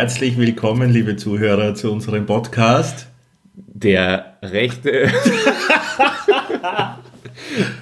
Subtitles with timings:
[0.00, 3.08] Herzlich willkommen, liebe Zuhörer, zu unserem Podcast.
[3.52, 5.10] Der rechte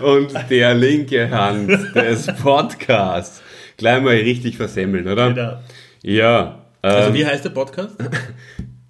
[0.01, 3.41] und der linke Hand des Podcasts.
[3.77, 5.33] Gleich mal richtig versemmeln, oder?
[5.33, 5.59] Genau.
[6.03, 6.65] Ja.
[6.83, 7.95] Also ähm, wie heißt der Podcast?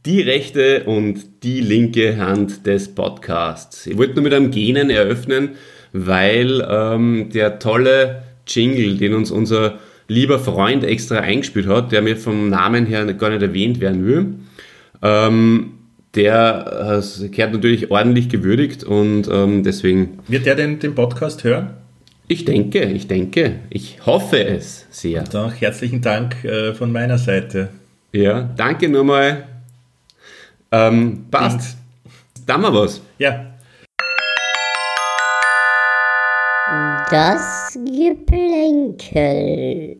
[0.06, 3.86] die rechte und die linke Hand des Podcasts.
[3.86, 5.50] Ich wollte nur mit einem Genen eröffnen,
[5.92, 12.16] weil ähm, der tolle Jingle, den uns unser lieber Freund extra eingespielt hat, der mir
[12.16, 14.26] vom Namen her gar nicht erwähnt werden will,
[15.02, 15.74] ähm,
[16.14, 21.70] der äh, kehrt natürlich ordentlich gewürdigt und ähm, deswegen, Wird der denn den Podcast hören?
[22.30, 25.24] ich denke, ich denke, ich hoffe es sehr.
[25.24, 27.68] Doch, herzlichen Dank äh, von meiner Seite.
[28.12, 29.46] Ja, danke nochmal.
[30.70, 31.78] Ähm, passt.
[32.46, 33.00] Da haben wir was.
[33.18, 33.46] Ja,
[37.10, 37.78] Das
[38.78, 39.96] Geplänkel.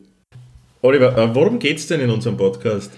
[0.81, 2.91] Oliver, äh, worum geht's denn in unserem Podcast?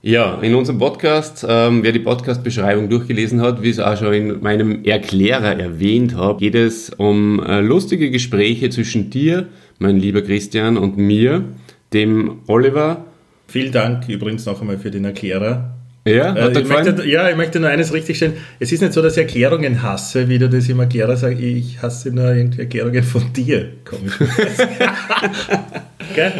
[0.00, 4.12] Ja, in unserem Podcast, ähm, wer die Podcast-Beschreibung durchgelesen hat, wie ich es auch schon
[4.12, 9.48] in meinem Erklärer erwähnt habe, geht es um äh, lustige Gespräche zwischen dir,
[9.78, 11.44] mein lieber Christian, und mir,
[11.92, 13.06] dem Oliver.
[13.48, 15.77] Vielen Dank übrigens noch einmal für den Erklärer.
[16.14, 18.34] Ja, Äh, ich möchte, ja, ich möchte nur eines richtigstellen.
[18.58, 21.40] Es ist nicht so, dass ich Erklärungen hasse, wie du das im Erklärer sagst.
[21.40, 23.68] Ich hasse nur irgendwie Erklärungen von dir.
[23.84, 24.14] Komisch.
[26.14, 26.32] Gell?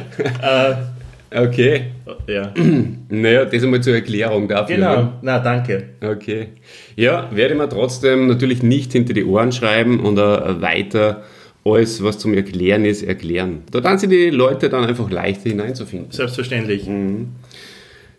[0.43, 0.75] Äh,
[1.31, 1.83] Okay.
[2.27, 2.55] ja.
[3.11, 4.77] Naja, das einmal zur Erklärung dafür.
[4.77, 5.13] Genau.
[5.21, 5.91] Na, danke.
[6.01, 6.49] Okay.
[6.97, 11.23] Ja, werde ich mir trotzdem natürlich nicht hinter die Ohren schreiben und äh, weiter
[11.67, 13.63] alles, was zum Erklären ist, erklären.
[13.71, 16.11] Da dann sind die Leute dann einfach leichter hineinzufinden.
[16.13, 16.87] Selbstverständlich.
[16.87, 17.29] Mhm.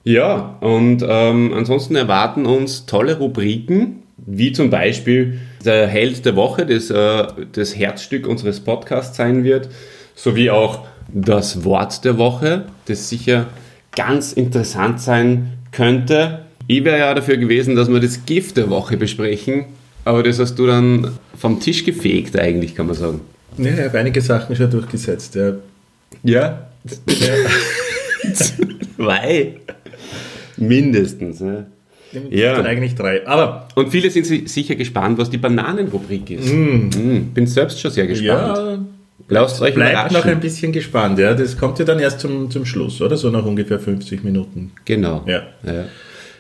[0.04, 6.66] Ja, und ähm, ansonsten erwarten uns tolle Rubriken, wie zum Beispiel der Held der Woche,
[6.66, 9.70] das äh, das Herzstück unseres Podcasts sein wird,
[10.16, 13.48] sowie auch das Wort der Woche, das sicher
[13.96, 16.40] ganz interessant sein könnte.
[16.68, 19.66] Ich wäre ja dafür gewesen, dass wir das Gift der Woche besprechen,
[20.06, 23.22] aber das hast du dann vom Tisch gefegt eigentlich, kann man sagen.
[23.58, 25.36] Ja, ich habe einige Sachen schon durchgesetzt.
[25.36, 25.54] Ja.
[26.24, 26.68] Ja?
[28.34, 29.56] Zwei.
[30.59, 31.40] Mindestens.
[31.40, 31.66] Ja.
[32.30, 32.56] Ja.
[32.56, 33.25] Dann eigentlich drei.
[33.28, 36.52] Aber Und viele sind si- sicher gespannt, was die Bananenrubrik ist.
[36.52, 36.90] Mm.
[37.34, 38.58] Bin selbst schon sehr gespannt.
[38.58, 38.80] ja,
[39.28, 40.40] Lasst euch bleibt noch ein überraschen.
[40.40, 41.19] bisschen gespannt.
[41.19, 41.36] Ja.
[41.36, 43.16] Das kommt ja dann erst zum, zum Schluss, oder?
[43.16, 44.72] So nach ungefähr 50 Minuten.
[44.86, 45.24] Genau.
[45.28, 45.44] Ja.
[45.64, 45.86] Ja.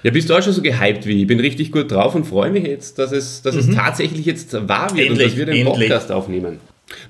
[0.01, 1.27] ja, bist du auch schon so gehypt wie ich?
[1.27, 4.89] Bin richtig gut drauf und freue mich jetzt, dass es, dass es tatsächlich jetzt wahr
[4.95, 5.89] wird und Endlich, dass wir den endlich.
[5.89, 6.57] Podcast aufnehmen.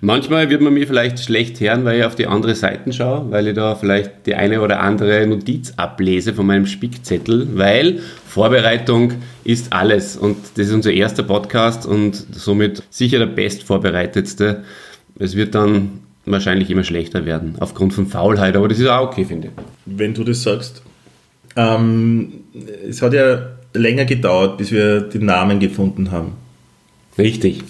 [0.02, 3.48] Manchmal wird man mir vielleicht schlecht hören, weil ich auf die andere Seiten schaue, weil
[3.48, 9.14] ich da vielleicht die eine oder andere Notiz ablese von meinem Spickzettel, weil Vorbereitung
[9.44, 14.64] ist alles und das ist unser erster Podcast und somit sicher der bestvorbereitetste.
[15.18, 19.26] Es wird dann wahrscheinlich immer schlechter werden, aufgrund von Faulheit, aber das ist auch okay,
[19.26, 19.54] finde ich.
[19.86, 20.82] Wenn du das sagst.
[21.56, 22.44] Ähm,
[22.88, 26.34] es hat ja länger gedauert, bis wir den Namen gefunden haben.
[27.18, 27.64] Richtig.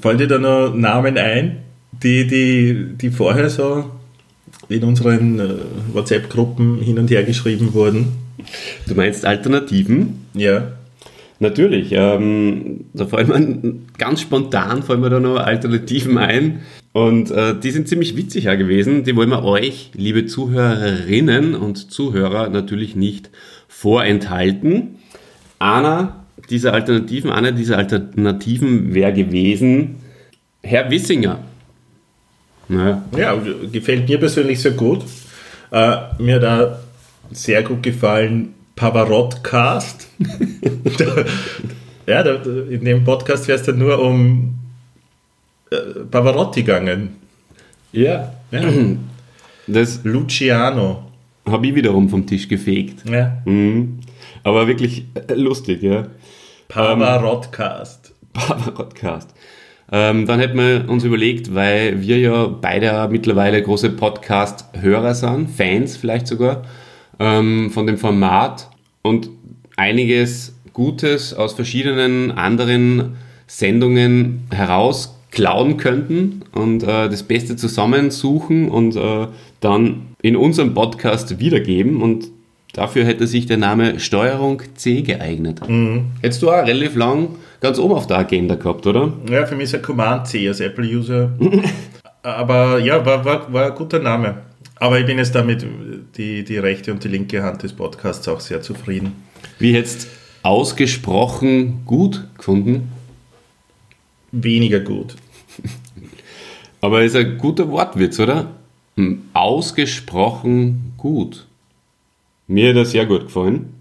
[0.00, 1.58] Fallen dir da noch Namen ein,
[2.02, 3.90] die, die, die vorher so
[4.68, 5.54] in unseren äh,
[5.92, 8.12] WhatsApp-Gruppen hin und her geschrieben wurden?
[8.86, 10.26] Du meinst Alternativen?
[10.34, 10.72] Ja.
[11.38, 11.88] Natürlich.
[11.90, 16.60] Ähm, da fallen mir ganz spontan fallen mir da noch Alternativen ein.
[16.92, 19.02] Und äh, die sind ziemlich witzig ja gewesen.
[19.02, 23.30] Die wollen wir euch, liebe Zuhörerinnen und Zuhörer, natürlich nicht
[23.66, 24.98] vorenthalten.
[25.58, 29.96] Einer dieser Alternativen, einer dieser Alternativen wäre gewesen
[30.62, 31.40] Herr Wissinger.
[32.68, 33.36] Naja, Ja,
[33.70, 35.04] gefällt mir persönlich sehr gut.
[35.70, 36.76] Äh, mir auch
[37.34, 40.08] sehr gut gefallen Pavarottcast.
[42.06, 42.34] ja, da,
[42.70, 44.54] in dem Podcast wäre es dann nur um
[45.70, 45.76] äh,
[46.10, 47.16] Pavarotti gegangen.
[47.92, 48.32] ja.
[48.50, 48.68] Ja.
[49.66, 51.10] das Luciano.
[51.46, 53.08] habe ich wiederum vom Tisch gefegt.
[53.08, 53.38] Ja.
[53.46, 54.00] Mhm.
[54.44, 56.06] Aber wirklich äh, lustig, ja.
[56.72, 58.14] Pavarottcast.
[58.32, 59.34] Podcast.
[59.92, 65.98] Ähm, dann hätten wir uns überlegt, weil wir ja beide mittlerweile große Podcast-Hörer sind, Fans
[65.98, 66.62] vielleicht sogar,
[67.18, 68.70] ähm, von dem Format
[69.02, 69.28] und
[69.76, 79.26] einiges Gutes aus verschiedenen anderen Sendungen herausklauen könnten und äh, das Beste zusammensuchen und äh,
[79.60, 82.31] dann in unserem Podcast wiedergeben und
[82.72, 85.60] dafür hätte sich der Name Steuerung C geeignet.
[86.20, 89.12] Hättest du auch relativ lang ganz oben auf der Agenda gehabt, oder?
[89.30, 91.32] Ja, für mich ist er Command C als Apple-User.
[92.22, 94.42] Aber ja, war, war, war ein guter Name.
[94.76, 95.64] Aber ich bin jetzt damit
[96.16, 99.12] die, die rechte und die linke Hand des Podcasts auch sehr zufrieden.
[99.58, 100.08] Wie jetzt
[100.42, 102.90] ausgesprochen gut gefunden,
[104.32, 105.14] Weniger gut.
[106.80, 108.50] aber ist ein guter Wortwitz, oder?
[108.96, 111.46] Hm, Ausgesprochen gut.
[112.52, 113.72] Mir hat er sehr gut gefallen.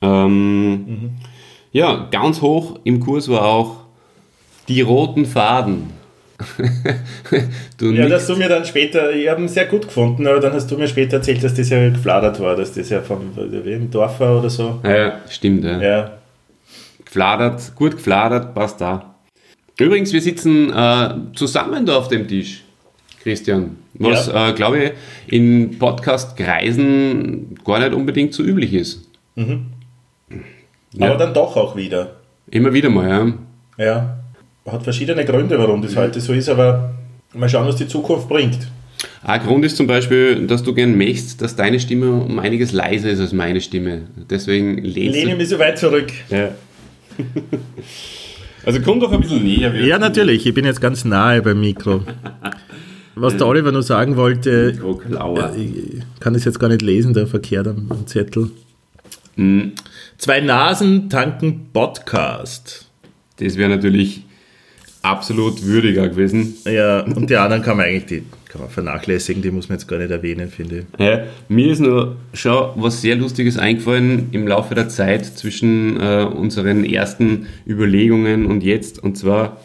[0.00, 1.10] Ähm,
[1.72, 3.76] Ja, ganz hoch im Kurs war auch
[4.68, 5.90] die roten Faden.
[7.80, 10.70] Ja, dass du mir dann später, ich habe ihn sehr gut gefunden, aber dann hast
[10.70, 14.20] du mir später erzählt, dass das ja gefladert war, dass das ja vom wem Dorf
[14.20, 14.78] war oder so.
[14.84, 15.64] ja, ja, stimmt.
[15.64, 15.80] Ja.
[15.82, 16.12] Ja,
[17.04, 19.16] Gefladert, gut gefladert, passt da.
[19.78, 22.62] Übrigens, wir sitzen äh, zusammen da auf dem Tisch,
[23.20, 23.76] Christian.
[24.02, 24.50] Was, Ja.
[24.50, 24.92] äh, glaube ich,
[25.26, 29.08] in Podcast-Kreisen gar nicht unbedingt so üblich ist.
[29.36, 31.06] Ja.
[31.06, 32.16] aber dann doch auch wieder.
[32.50, 33.32] Immer wieder mal, ja.
[33.78, 34.18] Ja,
[34.70, 36.92] hat verschiedene Gründe, warum das heute so ist, aber
[37.32, 38.68] mal schauen, was die Zukunft bringt.
[39.24, 43.08] Ein Grund ist zum Beispiel, dass du gern möchtest, dass deine Stimme um einiges leiser
[43.10, 44.02] ist als meine Stimme.
[44.28, 46.12] Deswegen Ich lehnst lehne mich so weit zurück.
[46.28, 46.50] Ja.
[48.64, 49.74] Also komm doch ein bisschen näher.
[49.74, 52.02] Ja, natürlich, ich bin jetzt ganz nahe beim Mikro.
[53.14, 55.54] Was der Oliver nur sagen wollte, Mikroklauer.
[55.56, 58.50] ich kann das jetzt gar nicht lesen, der verkehrt am, am Zettel.
[59.36, 59.72] Mhm.
[60.18, 62.86] Zwei Nasen tanken Podcast.
[63.38, 64.24] Das wäre natürlich
[65.02, 66.54] absolut würdiger gewesen.
[66.64, 69.88] Ja, und die anderen kann man eigentlich die, kann man vernachlässigen, die muss man jetzt
[69.88, 71.04] gar nicht erwähnen, finde ich.
[71.04, 76.24] Ja, mir ist nur schon was sehr Lustiges eingefallen im Laufe der Zeit zwischen äh,
[76.24, 79.02] unseren ersten Überlegungen und jetzt.
[79.02, 79.58] Und zwar,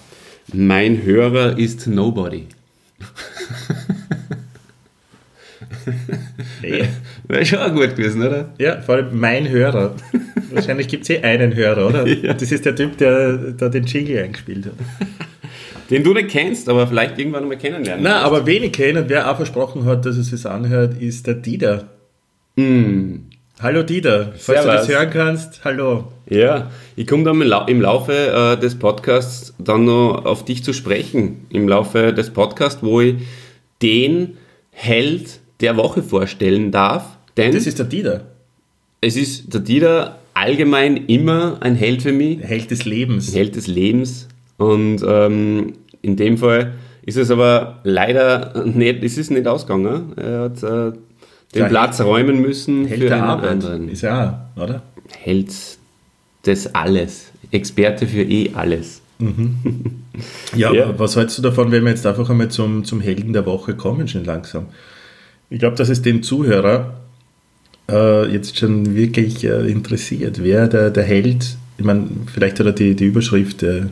[0.54, 2.48] mein Hörer ist Nobody.
[6.62, 6.88] Hey.
[7.28, 8.50] Wäre schon gut gewesen, oder?
[8.58, 9.96] Ja, vor allem mein Hörer.
[10.52, 12.08] Wahrscheinlich gibt es eh einen Hörer, oder?
[12.24, 12.34] Ja.
[12.34, 14.74] Das ist der Typ, der da den Jingle eingespielt hat.
[15.90, 18.04] Den du nicht kennst, aber vielleicht irgendwann mal kennenlernen.
[18.04, 21.88] Na, aber wenig kennen, wer auch versprochen hat, dass es sich anhört, ist der Dieter.
[22.58, 23.27] Mm.
[23.60, 24.90] Hallo Dieter, falls du das Servus.
[24.90, 26.12] hören kannst, hallo.
[26.30, 30.64] Ja, ich komme dann im Lau- im Laufe äh, des Podcasts dann noch auf dich
[30.64, 31.48] zu sprechen.
[31.50, 33.16] Im Laufe des Podcasts, wo ich
[33.82, 34.38] den
[34.72, 37.18] Held der Woche vorstellen darf.
[37.36, 38.26] Denn Das ist der Dieter,
[39.02, 43.34] es ist der Dieter allgemein immer ein Held für mich, Held des Lebens.
[43.34, 44.28] Held des Lebens.
[44.58, 50.14] Und ähm, in dem Fall ist es aber leider nicht, es ist nicht ausgegangen.
[50.16, 50.92] Er hat äh,
[51.54, 53.50] den Ja, Platz räumen müssen Held für der einen Arbeit.
[53.52, 53.90] anderen.
[53.90, 54.82] Ist ja, auch, oder?
[55.18, 55.54] Held
[56.46, 57.32] des Alles.
[57.52, 59.02] Experte für eh alles.
[60.56, 60.86] Ja, Ja.
[60.86, 63.76] aber was hältst du davon, wenn wir jetzt einfach einmal zum, zum Helden der Woche
[63.76, 64.66] kommen, schon langsam?
[65.50, 66.96] Ich glaube, dass es den Zuhörer
[67.90, 72.72] äh, jetzt schon wirklich äh, interessiert, wer der, der Held, ich meine, vielleicht hat er
[72.74, 73.84] die, die Überschrift äh,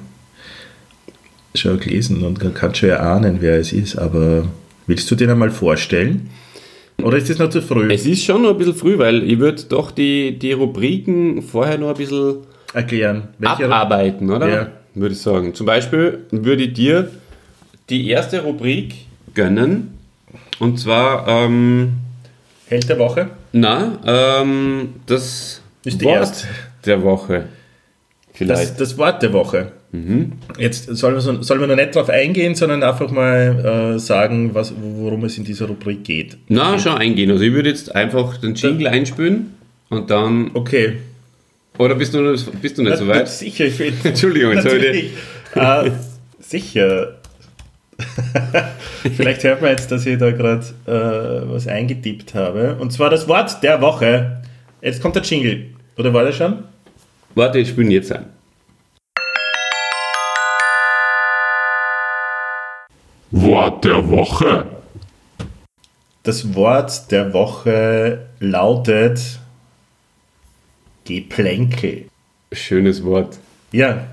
[1.54, 4.48] schon gelesen und kann- kann schon erahnen, wer es ist, aber
[4.88, 6.30] willst du den einmal vorstellen?
[7.02, 7.92] Oder ist das noch zu früh?
[7.94, 11.78] Es ist schon noch ein bisschen früh, weil ich würde doch die, die Rubriken vorher
[11.78, 12.38] noch ein bisschen
[12.74, 13.30] Erklären.
[13.38, 14.50] Welche- abarbeiten, oder?
[14.50, 14.68] Ja.
[14.96, 15.54] Würde ich sagen.
[15.54, 17.10] Zum Beispiel würde ich dir
[17.90, 18.94] die erste Rubrik
[19.34, 19.98] gönnen.
[20.60, 21.94] Und zwar, ähm,
[22.68, 23.30] Held der Woche?
[23.52, 26.48] na, ähm, das Ist die Wort erste.
[26.86, 27.46] der Woche.
[28.36, 28.72] Vielleicht.
[28.72, 29.72] Das, das Wort der Woche.
[30.58, 34.54] Jetzt sollen wir, so, sollen wir noch nicht drauf eingehen, sondern einfach mal äh, sagen,
[34.54, 36.38] was, worum es in dieser Rubrik geht.
[36.50, 37.32] Na, schon eingehen.
[37.32, 39.54] Also ich würde jetzt einfach den Jingle einspülen
[39.90, 40.52] und dann.
[40.54, 40.98] Okay.
[41.78, 43.30] Oder bist du, noch- bist du nicht so weit?
[43.30, 43.94] Sicher, ich bin.
[44.04, 45.12] Entschuldigung, Natürlich.
[45.56, 45.92] Äh,
[46.40, 47.16] sicher.
[49.16, 52.76] Vielleicht hört man jetzt, dass ich da gerade äh, was eingetippt habe.
[52.80, 54.42] Und zwar das Wort der Woche.
[54.82, 55.68] Jetzt kommt der Jingle.
[55.98, 56.66] Oder war das schon?
[57.36, 58.26] Warte, ich ihn jetzt ein.
[63.32, 64.66] Wort der Woche.
[66.24, 69.40] Das Wort der Woche lautet
[71.04, 72.06] Geplänkel.
[72.54, 73.38] Schönes Wort.
[73.72, 74.08] Ja,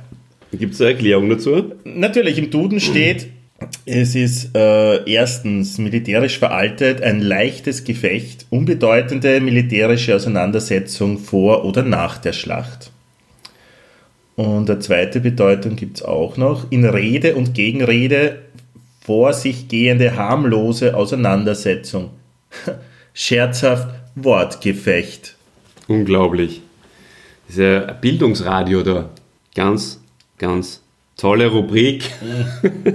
[0.53, 1.73] Gibt es eine Erklärung dazu?
[1.85, 3.29] Natürlich, im Duden steht,
[3.87, 12.19] es ist äh, erstens militärisch veraltet, ein leichtes Gefecht, unbedeutende militärische Auseinandersetzung vor oder nach
[12.19, 12.91] der Schlacht.
[14.37, 18.39] Und eine zweite Bedeutung gibt es auch noch, in Rede und Gegenrede
[19.05, 22.11] vor sich gehende harmlose Auseinandersetzung.
[23.15, 25.37] Scherzhaft Wortgefecht.
[25.89, 26.63] Unglaublich.
[27.47, 29.11] Das ist ja ein Bildungsradio da.
[29.55, 30.01] Ganz,
[30.39, 30.83] ganz
[31.17, 32.05] tolle Rubrik.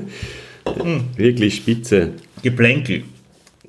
[1.15, 2.11] Wirklich spitze.
[2.41, 3.03] Geplänkel.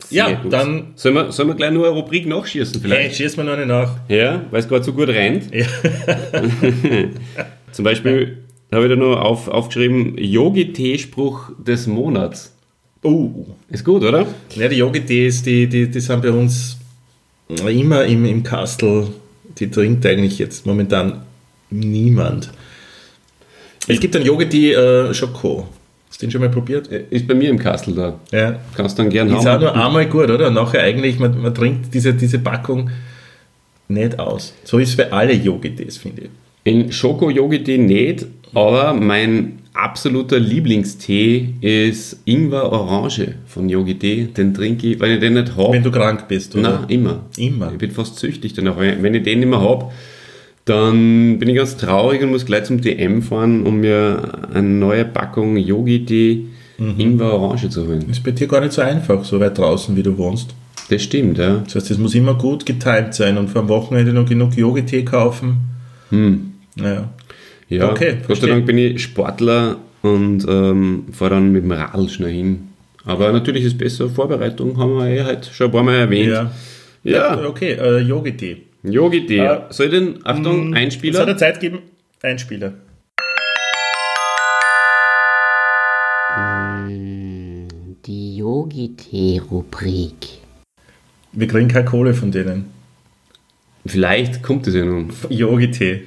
[0.09, 0.53] Sehr Ja, gut.
[0.53, 3.17] dann Sollen wir, sollen wir gleich nur eine Rubrik nachschießen hey, vielleicht?
[3.17, 3.97] schieß mir noch eine nach.
[4.09, 5.53] Ja, weil es gerade so gut rennt.
[5.55, 5.67] Ja.
[7.73, 8.39] Zum Beispiel
[8.73, 12.55] habe ich da noch auf, aufgeschrieben, Yogi-T-Spruch des Monats.
[13.05, 13.47] Uh.
[13.71, 14.27] Ist gut, oder?
[14.55, 16.77] Ja, die Yogi-Tees, die, die, die sind bei uns
[17.49, 19.09] immer im, im Kastel.
[19.59, 21.23] Die trinkt eigentlich jetzt momentan
[21.71, 22.51] niemand.
[23.87, 25.67] Es gibt einen Yogi-Tee äh, Schoko.
[26.09, 26.89] Hast du den schon mal probiert?
[26.89, 28.19] Ist bei mir im Kastel da.
[28.33, 28.59] Ja.
[28.75, 29.63] Kannst dann gern Ist auch haben.
[29.63, 30.51] nur einmal gut, oder?
[30.51, 32.91] Nachher eigentlich, man, man trinkt diese, diese Packung
[33.89, 34.55] nicht aus.
[34.65, 36.31] So ist es für alle Yogi-Tees, finde ich.
[36.65, 44.29] In Schoko-Yogi-Tee nicht, aber mein absoluter Lieblingstee ist Ingwer-Orange von Yogi-Tee.
[44.37, 45.75] Den trinke ich, wenn ich den nicht habe.
[45.75, 46.81] Wenn du krank bist, oder?
[46.81, 47.27] Nein, immer.
[47.37, 47.73] Immer.
[47.73, 48.79] Ich bin fast süchtig danach.
[48.79, 49.93] Wenn ich den nicht mehr habe,
[50.65, 55.05] dann bin ich ganz traurig und muss gleich zum DM fahren, um mir eine neue
[55.05, 56.47] Packung Yogi-Tee
[56.79, 56.95] Mhm.
[56.97, 58.09] Ingwer-Orange zu holen.
[58.09, 60.55] Ist bei dir gar nicht so einfach, so weit draußen, wie du wohnst.
[60.91, 61.57] Das stimmt, ja.
[61.65, 65.05] Das heißt, es muss immer gut getimt sein und vor am Wochenende noch genug Yogi-Tee
[65.05, 65.57] kaufen.
[66.11, 66.53] Hm.
[66.77, 67.09] Naja.
[67.69, 68.47] Ja, Okay, Gott sei.
[68.49, 72.69] Dank bin ich Sportler und ähm, fahre dann mit dem Radl schnell hin.
[73.05, 76.31] Aber natürlich ist besser Vorbereitung, haben wir ja heute schon ein paar Mal erwähnt.
[76.31, 76.51] Ja.
[77.05, 78.63] Ja, Okay, äh, Yogi-Tee.
[78.85, 79.39] Yogi-Tee.
[79.39, 81.25] Äh, Soll ich den, Achtung, Soll Einspieler?
[81.27, 81.79] der Zeit geben?
[82.23, 82.73] Einspieler.
[88.07, 90.13] Die Yogi-Tee-Rubrik.
[91.33, 92.67] Wir kriegen keine Kohle von denen.
[93.89, 95.09] Vielleicht kommt es ja noch.
[95.31, 96.03] Yogi-Tee.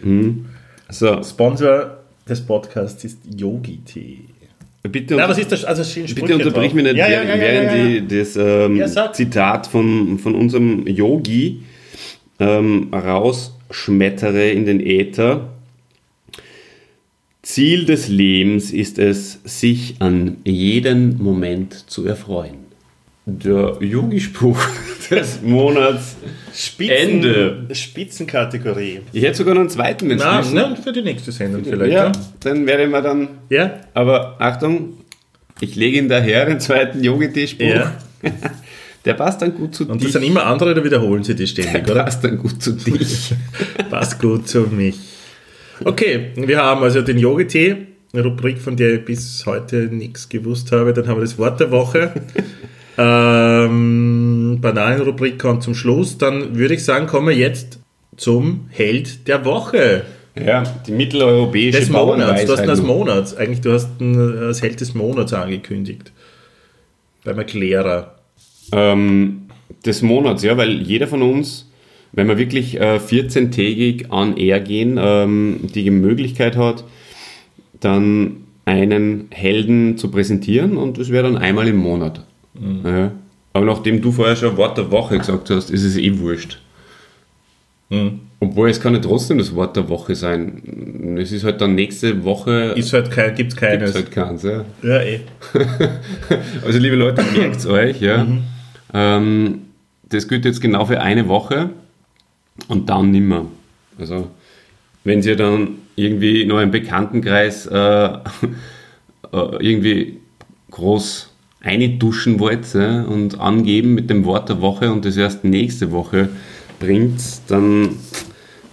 [0.90, 1.98] So, Sponsor
[2.28, 4.20] des Podcasts ist Yogi-Tee.
[4.84, 5.66] bitte, ist das?
[5.66, 5.84] Also
[6.16, 8.12] bitte unterbrich mich nicht, Ja, ja, während, ja, während.
[8.12, 9.14] Die, das ähm.
[9.14, 11.64] Zitat von, von unserem Yogi
[12.40, 15.50] ähm, rausschmettere in den Äther.
[17.44, 22.71] Ziel des Lebens ist es, sich an jeden Moment zu erfreuen.
[23.26, 24.60] Der Yogi-Spruch
[25.12, 26.16] des Monats
[26.54, 27.68] Spitzen, Ende.
[27.72, 29.02] Spitzenkategorie.
[29.14, 30.52] Ich hätte sogar noch einen zweiten, wenn wissen.
[30.54, 31.94] na, für die nächste Sendung vielleicht.
[31.94, 32.12] ja, Ja.
[32.40, 33.28] dann werde ich mir dann.
[33.50, 33.80] ja?
[33.94, 34.98] Aber Achtung,
[35.60, 37.66] ich lege ihn daher, den zweiten Yogi-Tee-Spruch.
[37.68, 37.94] Ja.
[39.06, 40.12] Der passt dann gut zu Und dich.
[40.12, 42.04] das sind immer andere, oder wiederholen sie die ständig, Der oder?
[42.04, 43.34] passt dann gut zu dich.
[43.90, 44.96] Passt gut zu mich.
[45.84, 47.78] Okay, wir haben also den Yogi-Tee,
[48.14, 50.94] eine Rubrik, von der ich bis heute nichts gewusst habe.
[50.94, 52.12] Dann haben wir das Wort der Woche.
[52.98, 56.18] Ähm, Bananenrubrik kommt zum Schluss.
[56.18, 57.80] Dann würde ich sagen, kommen wir jetzt
[58.18, 60.04] zum Held der Woche.
[60.36, 62.46] ja, die mitteleuropäische Des Monats.
[62.46, 62.82] Du hast ihn als.
[62.82, 63.36] Monats.
[63.36, 66.12] Eigentlich, du hast ihn als Held des Monats angekündigt.
[67.24, 68.16] Beim Erklärer.
[68.72, 69.44] Ähm,
[69.86, 71.70] des Monats, ja, weil jeder von uns,
[72.12, 76.84] wenn wir wirklich äh, 14-tägig on air gehen, ähm, die Möglichkeit hat,
[77.80, 82.26] dann einen Helden zu präsentieren und das wäre dann einmal im Monat.
[82.84, 83.12] Ja.
[83.54, 86.60] Aber nachdem du vorher schon Wort der Woche gesagt hast, ist es eh wurscht.
[88.40, 91.18] Obwohl es kann ja trotzdem das Wort der Woche sein.
[91.18, 92.74] Es ist halt dann nächste Woche.
[92.78, 93.96] Ist halt kein, gibt's gibt's keines.
[93.96, 94.64] halt keins, ja.
[94.82, 95.20] Ja, eh.
[96.66, 98.26] Also liebe Leute, merkt euch, ja.
[98.94, 99.62] Ähm,
[100.08, 101.70] das gilt jetzt genau für eine Woche
[102.70, 103.46] und dann nimmer.
[104.00, 104.30] Also
[105.04, 108.18] wenn ihr dann irgendwie noch im Bekanntenkreis äh, äh,
[109.32, 110.18] irgendwie
[110.72, 111.31] groß
[111.62, 116.30] einduschen wollt ja, und angeben mit dem Wort der Woche und das erst nächste Woche
[116.80, 117.90] bringt, dann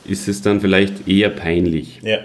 [0.07, 2.01] ist es dann vielleicht eher peinlich.
[2.03, 2.19] Ja.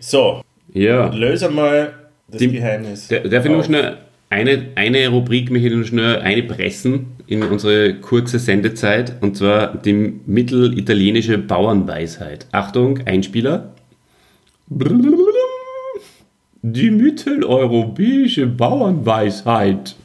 [0.00, 0.42] So,
[0.74, 1.08] Ja.
[1.14, 1.94] löse mal
[2.30, 3.08] das Die- Geheimnis.
[3.08, 3.96] Der, darf ich nur schnell
[4.30, 10.20] eine, eine Rubrik möchte ich nur schnell einpressen in unsere kurze Sendezeit und zwar die
[10.26, 12.44] mittelitalienische Bauernweisheit.
[12.52, 13.72] Achtung, Einspieler.
[16.72, 19.96] Die mitteleuropäische Bauernweisheit.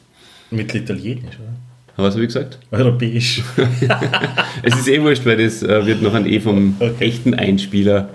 [0.50, 1.54] Mittelitalienisch, oder?
[1.96, 2.58] Was habe ich gesagt?
[2.70, 3.42] Europäisch.
[4.62, 7.04] Es ist eh wurscht, weil das äh, wird noch an eh vom Okay.
[7.04, 8.08] echten Einspieler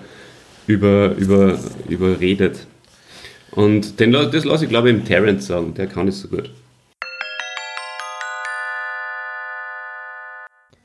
[0.67, 2.65] über, über, überredet.
[3.51, 5.73] Und den, das lasse ich, glaube ich, im Terrence sagen.
[5.75, 6.49] Der kann es so gut.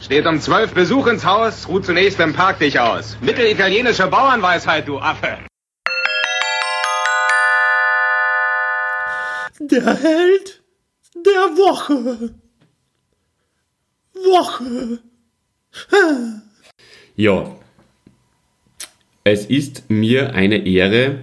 [0.00, 3.16] Steht um zwölf Besuch ins Haus, ruht zunächst im Park dich aus.
[3.22, 5.38] Mittelitalienische Bauernweisheit, du Affe.
[9.70, 10.62] Der Held
[11.14, 12.34] der Woche.
[14.12, 14.98] Woche.
[17.16, 17.56] Ja,
[19.22, 21.20] es ist mir eine Ehre,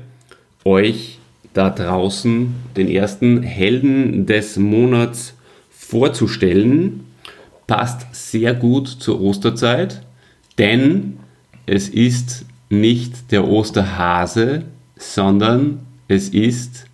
[0.65, 1.19] euch
[1.53, 5.35] da draußen den ersten Helden des Monats
[5.69, 7.05] vorzustellen.
[7.67, 10.01] Passt sehr gut zur Osterzeit,
[10.57, 11.19] denn
[11.67, 14.63] es ist nicht der Osterhase,
[14.95, 16.87] sondern es ist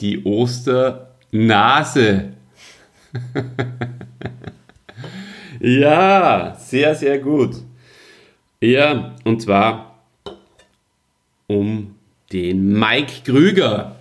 [0.00, 1.04] die Osternase.
[5.60, 7.56] ja, sehr, sehr gut.
[8.60, 9.98] Ja, und zwar
[11.46, 11.94] um
[12.32, 13.96] den Mike Krüger.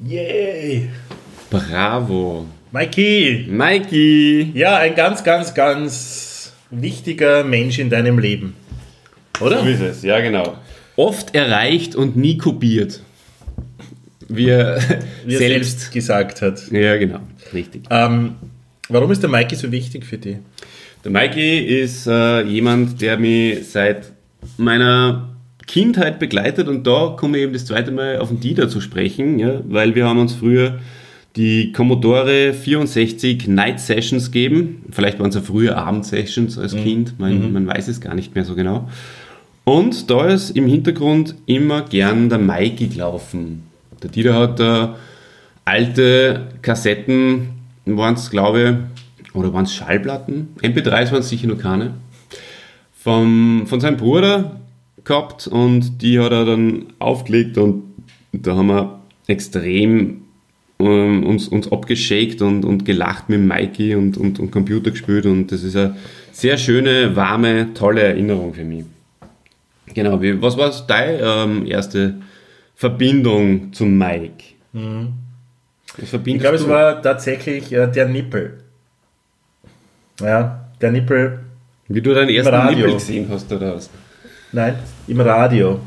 [0.00, 0.90] Yay.
[1.50, 2.46] Bravo.
[2.72, 3.46] Mikey.
[3.48, 4.52] Mikey.
[4.54, 8.56] Ja, ein ganz, ganz, ganz wichtiger Mensch in deinem Leben.
[9.40, 9.60] Oder?
[9.60, 10.56] So ist es, ja genau.
[10.96, 13.00] Oft erreicht und nie kopiert.
[14.36, 14.78] Wie er
[15.26, 15.70] Wie er selbst.
[15.80, 16.70] selbst gesagt hat.
[16.70, 17.20] Ja, genau.
[17.52, 17.82] Richtig.
[17.90, 18.36] Ähm,
[18.88, 20.36] warum ist der Mikey so wichtig für dich?
[21.04, 24.12] Der Mikey ist äh, jemand, der mich seit
[24.56, 25.28] meiner
[25.66, 29.38] Kindheit begleitet und da komme ich eben das zweite Mal auf den Dieter zu sprechen,
[29.38, 30.78] ja, weil wir haben uns früher
[31.36, 34.84] die Commodore 64 Night Sessions gegeben.
[34.90, 38.44] Vielleicht waren es ja früher Abendsessions als Kind, man, man weiß es gar nicht mehr
[38.44, 38.88] so genau.
[39.64, 43.62] Und da ist im Hintergrund immer gern der Mikey gelaufen.
[44.02, 44.96] Der Dieter hat da
[45.64, 47.48] alte Kassetten,
[47.86, 48.86] waren es glaube
[49.24, 50.48] ich, oder waren es Schallplatten?
[50.60, 51.94] MP3s waren es sicher noch keine.
[52.98, 54.60] Vom, von seinem Bruder
[55.04, 57.82] gehabt und die hat er dann aufgelegt und
[58.32, 60.22] da haben wir extrem
[60.78, 65.50] ähm, uns, uns abgeschickt und, und gelacht mit Mikey und, und, und Computer gespielt und
[65.50, 65.96] das ist eine
[66.32, 68.84] sehr schöne, warme, tolle Erinnerung für mich.
[69.94, 72.14] Genau, wie, was war deine ähm, erste
[72.82, 74.42] Verbindung zum Mike?
[74.72, 75.12] Mhm.
[75.98, 78.58] Ich glaube, es war tatsächlich äh, der Nippel.
[80.20, 81.38] Ja, der Nippel.
[81.86, 82.78] Wie du deinen ersten Radio.
[82.78, 83.88] Nippel gesehen hast oder was?
[84.50, 84.74] Nein,
[85.06, 85.78] im Radio.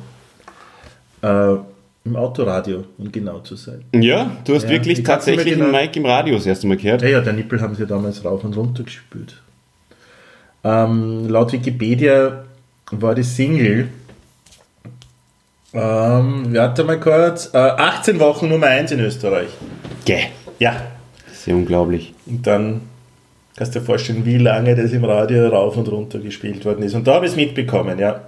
[1.22, 1.56] Äh,
[2.06, 3.84] Im Autoradio, um genau zu sein.
[3.94, 7.02] Ja, du hast Ja, wirklich tatsächlich den genau- Mike im Radio das erste Mal gehört.
[7.02, 9.42] Ja, ja, der Nippel haben sie damals rauf und runter gespült.
[10.64, 12.46] Ähm, laut Wikipedia
[12.92, 13.90] war die Single,
[15.75, 19.50] ähm, warte mal kurz, äh, 18 Wochen Nummer 1 in Österreich.
[20.05, 20.25] Gäh.
[20.59, 20.75] Ja,
[21.33, 22.14] Sehr unglaublich.
[22.25, 22.81] und dann
[23.57, 26.94] kannst du dir vorstellen, wie lange das im Radio rauf und runter gespielt worden ist.
[26.94, 28.22] Und da habe ich es mitbekommen, ja.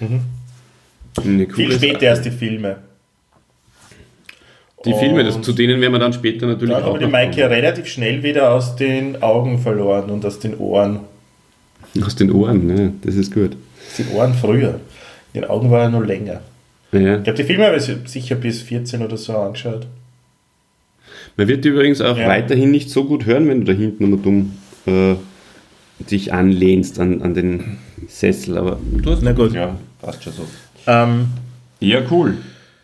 [0.00, 2.04] Eine Viel später Sache.
[2.04, 2.76] erst die Filme.
[4.84, 7.00] Die Filme, das, Und zu denen werden wir dann später natürlich Dann auch habe ich
[7.00, 11.00] die noch Maike relativ schnell wieder aus den Augen verloren und aus den Ohren.
[12.04, 12.92] Aus den Ohren, ne?
[13.02, 13.56] das ist gut.
[13.96, 14.78] Die Ohren früher.
[15.34, 16.40] Die Augen waren ja noch länger.
[16.92, 17.18] Ja.
[17.20, 19.86] Ich habe die Filme aber sicher bis 14 oder so angeschaut.
[21.36, 22.28] Man wird übrigens auch Ja.
[22.28, 24.52] weiterhin nicht so gut hören, wenn du da hinten immer dumm
[24.86, 25.14] äh,
[26.10, 29.52] dich anlehnst an, an den Sessel, aber du hast Na gut.
[29.52, 30.46] Ja, passt schon so.
[30.86, 31.26] Ähm,
[31.80, 32.38] Ja, cool.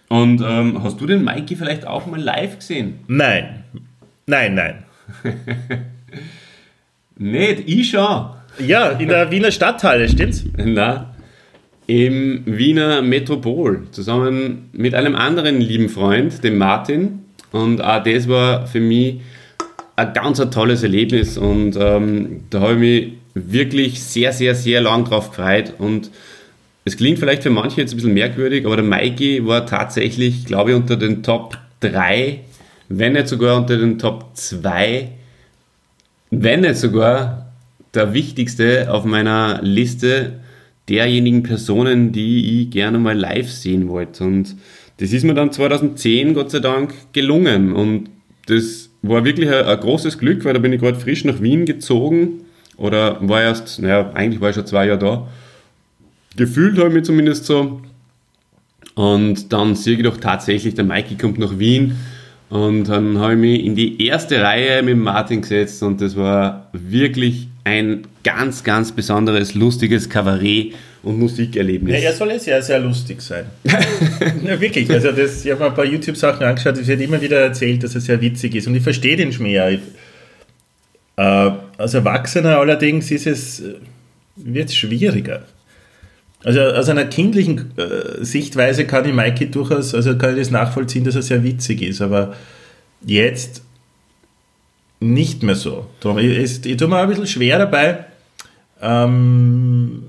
[0.09, 3.01] Und ähm, hast du den Mikey vielleicht auch mal live gesehen?
[3.09, 3.65] nein.
[4.27, 4.83] Nein, nein.
[7.17, 8.27] Nicht, ich schon.
[8.59, 10.45] Ja, in der Wiener Stadthalle, stimmt's?
[10.57, 11.14] Na,
[11.87, 17.21] im Wiener Metropol, zusammen mit einem anderen lieben Freund, dem Martin.
[17.53, 19.21] Und auch das war für mich
[19.97, 21.37] ein ganz ein tolles Erlebnis.
[21.37, 25.75] Und ähm, da habe ich mich wirklich sehr, sehr, sehr lang drauf gefreut.
[25.79, 26.11] Und
[26.85, 30.71] es klingt vielleicht für manche jetzt ein bisschen merkwürdig, aber der Mikey war tatsächlich, glaube
[30.71, 32.41] ich, unter den Top 3,
[32.89, 35.09] wenn nicht sogar unter den Top 2,
[36.31, 37.53] wenn nicht sogar
[37.95, 40.41] der wichtigste auf meiner Liste
[40.89, 44.25] derjenigen Personen, die ich gerne mal live sehen wollte.
[44.25, 44.57] Und
[44.99, 47.73] das ist mir dann 2010 Gott sei Dank gelungen.
[47.73, 48.11] Und
[48.47, 51.65] das war wirklich ein, ein großes Glück, weil da bin ich gerade frisch nach Wien
[51.65, 52.45] gezogen
[52.77, 55.29] oder war erst, naja, eigentlich war ich schon zwei Jahre da.
[56.37, 57.81] Gefühlt habe ich mich zumindest so.
[58.95, 61.97] Und dann sehe ich doch tatsächlich, der Mikey kommt nach Wien.
[62.51, 66.69] Und dann habe ich mich in die erste Reihe mit Martin gesetzt und das war
[66.73, 72.03] wirklich ein ganz, ganz besonderes, lustiges Kabarett- und Musikerlebnis.
[72.03, 73.45] Ja, er soll ja sehr, sehr lustig sein.
[74.43, 74.91] ja, wirklich.
[74.91, 77.95] Also das, ich habe mir ein paar YouTube-Sachen angeschaut, es wird immer wieder erzählt, dass
[77.95, 78.67] er sehr witzig ist.
[78.67, 79.75] Und ich verstehe den Schmäh.
[79.75, 79.81] Ich,
[81.17, 83.75] äh, als Erwachsener allerdings ist es, äh,
[84.37, 85.45] wird es schwieriger.
[86.43, 91.05] Also aus einer kindlichen äh, Sichtweise kann ich Mikey durchaus, also kann ich das nachvollziehen,
[91.05, 92.35] dass er sehr witzig ist, aber
[93.05, 93.63] jetzt
[95.01, 95.87] nicht mehr so.
[96.19, 98.05] Ich, ich, ich tue mir ein bisschen schwer dabei,
[98.85, 100.05] ähm,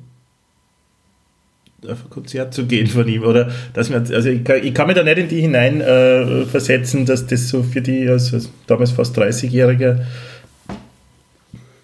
[1.88, 3.24] auf ein Konzert zu gehen von ihm.
[3.24, 6.46] Oder dass man, also ich kann, ich kann mich da nicht in die hinein äh,
[6.46, 10.06] versetzen, dass das so für die als, als damals fast 30-Jährige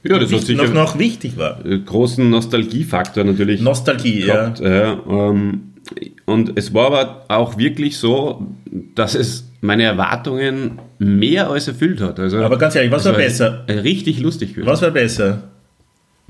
[0.03, 1.63] ja, das sicher noch, noch wichtig war.
[1.63, 3.61] einen großen Nostalgiefaktor natürlich.
[3.61, 4.49] Nostalgie, ja.
[4.49, 4.59] gehabt.
[4.59, 5.73] Ja, ähm,
[6.25, 8.47] und es war aber auch wirklich so,
[8.95, 12.19] dass es meine Erwartungen mehr als erfüllt hat.
[12.19, 13.63] Also, Aber ganz ehrlich, was war besser?
[13.67, 14.67] Richtig lustig gewesen.
[14.67, 15.43] Was war besser?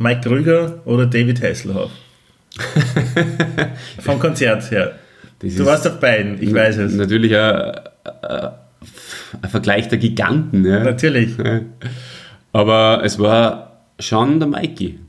[0.02, 1.92] Mike Krüger oder David Hasselhoff?
[4.00, 4.94] Vom Konzert her.
[5.40, 6.94] Das Du warst auf beiden, ich weiß es.
[6.94, 7.72] Natürlich ein,
[8.22, 10.66] ein, Vergleich der Giganten.
[10.66, 10.84] Ja.
[10.84, 11.32] Natürlich.
[12.54, 15.00] Aber es war schon der Mikey.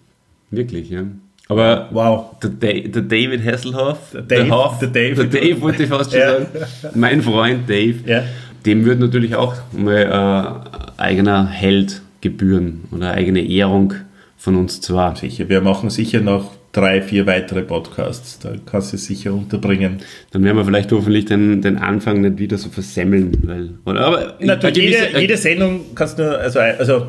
[0.51, 1.03] Wirklich, ja.
[1.49, 2.37] Aber Wow.
[2.43, 5.27] der, Da- der David Hasselhoff, der, Dave, Hoff, der Dave.
[5.27, 6.33] der Dave wollte ich fast schon Ja.
[6.39, 6.47] sagen,
[6.95, 8.23] mein Freund Dave, Ja.
[8.65, 10.65] dem wird natürlich auch mal
[10.97, 13.95] äh, eigener Held gebühren oder eigene Ehrung
[14.43, 15.17] von uns zwar.
[15.17, 18.39] Sicher, wir machen sicher noch drei, vier weitere Podcasts.
[18.39, 20.01] Da kannst du es sicher unterbringen.
[20.31, 23.37] Dann werden wir vielleicht hoffentlich den, den Anfang nicht wieder so versemmeln.
[23.45, 27.07] Weil, oder, aber Natürlich, eine jede, jede Sendung kannst du, also, also,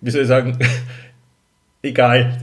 [0.00, 0.58] wie soll ich sagen,
[1.86, 2.38] Egal.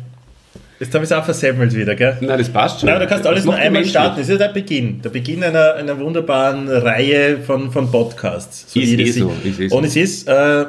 [0.80, 2.18] Jetzt habe ich es auch versemmelt wieder, gell?
[2.22, 2.90] Nein, das passt schon.
[2.90, 4.18] Nein, du kannst alles nur einmal starten.
[4.18, 5.02] Das ist ja der Beginn.
[5.02, 8.64] Der Beginn einer, einer wunderbaren Reihe von, von Podcasts.
[8.64, 9.78] Ist wie eh so, ist eh so.
[9.78, 10.66] Und es ist äh,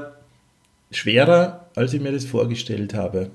[0.90, 3.30] schwerer, als ich mir das vorgestellt habe.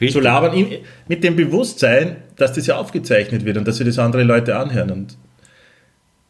[0.00, 0.12] Richtig.
[0.12, 0.68] Zu labern im,
[1.08, 4.90] mit dem Bewusstsein, dass das ja aufgezeichnet wird und dass wir das andere Leute anhören
[4.90, 5.16] und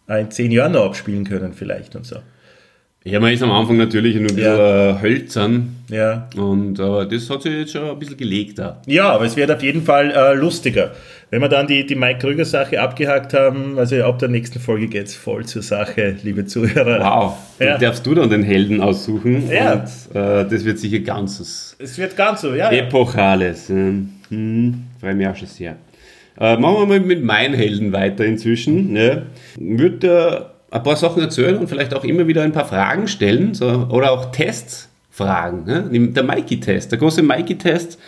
[0.08, 2.16] in zehn Jahren noch abspielen können vielleicht und so.
[3.08, 4.90] Ja, man ist am Anfang natürlich nur ein bisschen Ja.
[4.98, 5.76] äh, hölzern.
[5.88, 6.28] Ja.
[6.36, 8.82] Und aber das hat sich jetzt schon ein bisschen gelegt da.
[8.86, 10.90] Ja, aber es wird auf jeden Fall äh, lustiger.
[11.30, 15.06] Wenn wir dann die, die Mike Krüger-Sache abgehakt haben, also ab der nächsten Folge geht
[15.06, 16.98] es voll zur Sache, liebe Zuhörer.
[17.00, 17.72] Wow, Ja.
[17.72, 19.50] dann darfst du dann den Helden aussuchen.
[19.52, 19.74] Ja.
[19.74, 22.70] Und äh, das wird sicher ganz was Es wird ganz so, ja.
[22.70, 23.70] Epochales.
[23.70, 25.76] Ähm, Hm, freue mich auch schon sehr.
[26.40, 28.92] Äh, machen wir mal mit meinen Helden weiter inzwischen.
[28.92, 29.22] Ne?
[29.56, 33.54] Würde äh, ein paar Sachen erzählen und vielleicht auch immer wieder ein paar Fragen stellen
[33.54, 35.64] so, oder auch Tests fragen.
[35.64, 36.10] Ne?
[36.12, 37.98] Der Mikey-Test, der große Mikey-Test,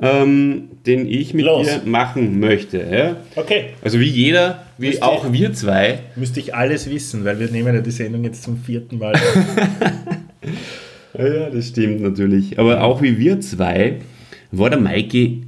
[0.00, 1.66] ähm, den ich mit Los.
[1.66, 2.78] dir machen möchte.
[2.90, 3.16] Ja?
[3.36, 7.38] Okay, Also wie jeder, wie Müsst ihr- auch wir zwei, müsste ich alles wissen, weil
[7.38, 9.14] wir nehmen ja die Sendung jetzt zum vierten Mal.
[11.18, 12.58] ja, das stimmt natürlich.
[12.58, 13.96] Aber auch wie wir zwei
[14.50, 15.44] war der Mikey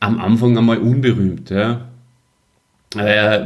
[0.00, 1.50] am Anfang einmal unberühmt.
[1.50, 1.88] Ja.
[2.96, 3.40] Äh,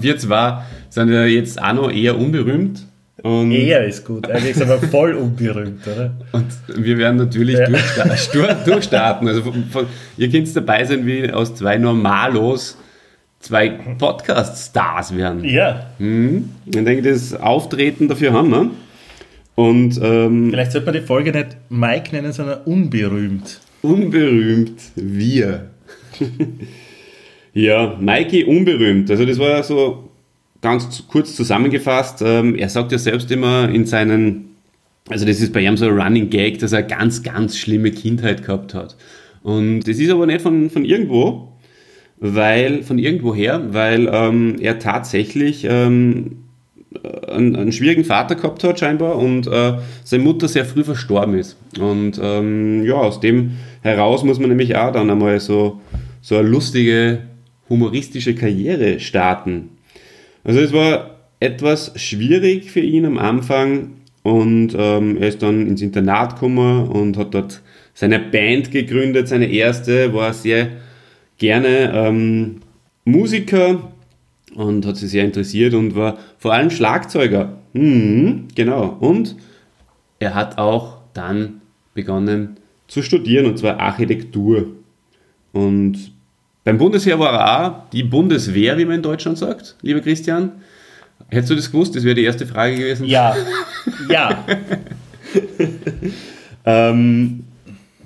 [0.00, 2.86] wir zwei sind ja jetzt auch noch eher unberühmt.
[3.22, 6.12] Und, er ist gut, er ist aber voll unberühmt, oder?
[6.32, 6.46] und
[6.76, 7.66] wir werden natürlich Ja.
[7.66, 9.26] durchsta stur- durchstarten.
[9.26, 12.76] Also von, von, ihr könnt dabei sein, wie aus zwei Normalos
[13.40, 15.44] zwei Podcast-Stars werden.
[15.44, 16.50] Ja, Mhm.
[16.66, 18.70] Ich denke, das Auftreten dafür haben wir.
[19.56, 23.60] Und ähm, vielleicht sollte man die Folge nicht Mike nennen, sondern unberühmt.
[23.82, 25.70] Unberühmt wir.
[27.56, 29.10] ja, Mikey unberühmt.
[29.10, 30.10] Also das war so
[30.60, 32.22] ganz kurz zusammengefasst.
[32.22, 34.56] Ähm, er sagt ja selbst immer in seinen,
[35.08, 37.92] also das ist bei ihm so ein Running Gag, dass er eine ganz, ganz schlimme
[37.92, 38.96] Kindheit gehabt hat.
[39.42, 41.52] Und das ist aber nicht von, von irgendwo,
[42.18, 46.42] weil, von irgendwoher, weil ähm, er tatsächlich ähm,
[47.26, 51.56] einen, einen schwierigen Vater gehabt hat scheinbar und äh, seine Mutter sehr früh verstorben ist.
[51.80, 55.80] Und ähm, ja, aus dem heraus muss man nämlich auch dann einmal so,
[56.20, 57.20] so eine lustige,
[57.68, 59.70] humoristische Karriere starten.
[60.44, 65.82] Also es war etwas schwierig für ihn am Anfang und ähm, er ist dann ins
[65.82, 67.62] Internat gekommen und hat dort
[67.94, 70.68] seine Band gegründet, seine erste, war sehr
[71.38, 72.60] gerne ähm,
[73.04, 73.92] Musiker
[74.54, 77.58] und hat sich sehr interessiert und war vor allem Schlagzeuger.
[77.72, 78.96] Mhm, genau.
[79.00, 79.36] Und
[80.18, 81.60] er hat auch dann
[81.94, 82.56] begonnen
[82.88, 84.66] zu studieren und zwar Architektur.
[85.52, 86.12] Und
[86.66, 90.50] beim Bundesheer war er auch die Bundeswehr, wie man in Deutschland sagt, lieber Christian.
[91.28, 91.94] Hättest du das gewusst?
[91.94, 93.06] Das wäre die erste Frage gewesen.
[93.06, 93.36] Ja,
[94.10, 94.44] ja.
[96.68, 97.44] Ähm,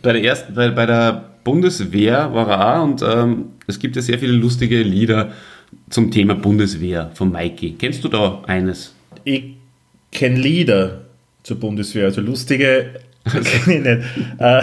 [0.03, 4.03] bei, der ersten, bei, bei der Bundeswehr war er auch und ähm, es gibt ja
[4.03, 5.33] sehr viele lustige Lieder
[5.89, 7.77] zum Thema Bundeswehr von Mikey.
[7.79, 8.95] Kennst du da eines?
[9.25, 9.55] Ich
[10.13, 11.07] kenne Lieder
[11.43, 14.01] zur Bundeswehr, also lustige kenne ich nicht.
[14.39, 14.61] Äh,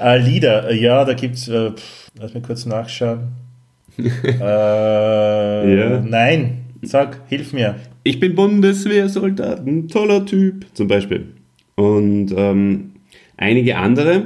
[0.00, 1.70] äh, Lieder, ja, da gibt es, äh,
[2.18, 3.28] lass mich kurz nachschauen.
[3.98, 6.00] äh, Ja.
[6.00, 7.76] Nein, sag, hilf mir.
[8.02, 11.26] Ich bin Bundeswehrsoldat, ein toller Typ, zum Beispiel.
[11.74, 12.92] Und ähm,
[13.36, 14.24] einige andere.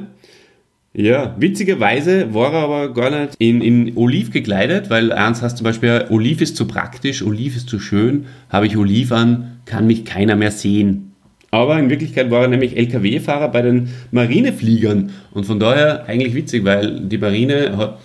[0.96, 5.64] Ja, witzigerweise war er aber gar nicht in, in Oliv gekleidet, weil eins heißt zum
[5.64, 10.04] Beispiel, Oliv ist zu praktisch, Oliv ist zu schön, habe ich Oliv an, kann mich
[10.04, 11.13] keiner mehr sehen.
[11.54, 16.64] Aber in Wirklichkeit war er nämlich LKW-Fahrer bei den Marinefliegern und von daher eigentlich witzig,
[16.64, 18.00] weil die Marine hat,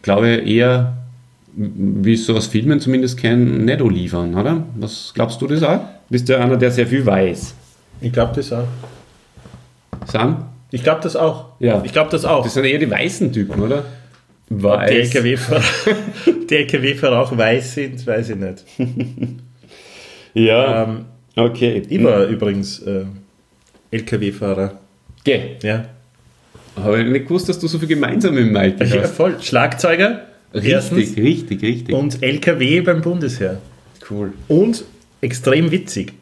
[0.00, 0.96] glaube ich, eher,
[1.54, 4.64] wie ich so aus Filmen zumindest kenne, nicht Oliv an, oder?
[4.76, 5.80] Was glaubst du das auch?
[6.08, 7.54] Bist du einer, der sehr viel weiß?
[8.00, 8.64] Ich glaube das auch.
[10.06, 10.46] Sam?
[10.70, 11.50] Ich glaube das auch.
[11.58, 11.82] Ja.
[11.84, 12.44] Ich glaube das auch.
[12.44, 13.80] Das sind eher die weißen Typen, oder?
[13.80, 14.90] Ob die Weiß.
[15.14, 15.62] LKW-Fahrer
[16.48, 18.64] die LKW-Fahrer auch weiß sind, weiß ich nicht.
[20.32, 21.04] Ja, Ähm,
[21.36, 21.82] okay.
[21.88, 23.04] ich war übrigens äh,
[23.90, 24.78] LKW-Fahrer.
[25.24, 25.40] Geh.
[25.62, 25.84] Ja.
[26.76, 29.14] Habe ich nicht gewusst, dass du so viel gemeinsam mit Mike ja, hast.
[29.14, 29.36] voll.
[29.40, 30.22] Schlagzeuger.
[30.52, 30.98] erstens.
[30.98, 31.94] Richtig, richtig, richtig.
[31.94, 33.58] Und LKW beim Bundesheer.
[34.10, 34.32] cool.
[34.48, 34.84] Und
[35.20, 36.12] extrem witzig.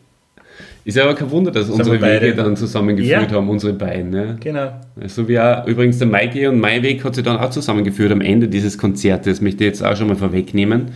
[0.84, 2.26] Ist ja aber kein Wunder, dass unsere wir beide.
[2.26, 3.36] Wege dann zusammengeführt Ja.
[3.36, 4.10] haben, unsere beiden.
[4.10, 4.36] Ne?
[4.40, 4.72] Genau.
[5.06, 8.20] So wie auch, übrigens der Mikey und mein Weg hat sich dann auch zusammengeführt am
[8.20, 9.40] Ende dieses Konzertes.
[9.40, 10.90] Möchte ich jetzt auch schon mal vorwegnehmen.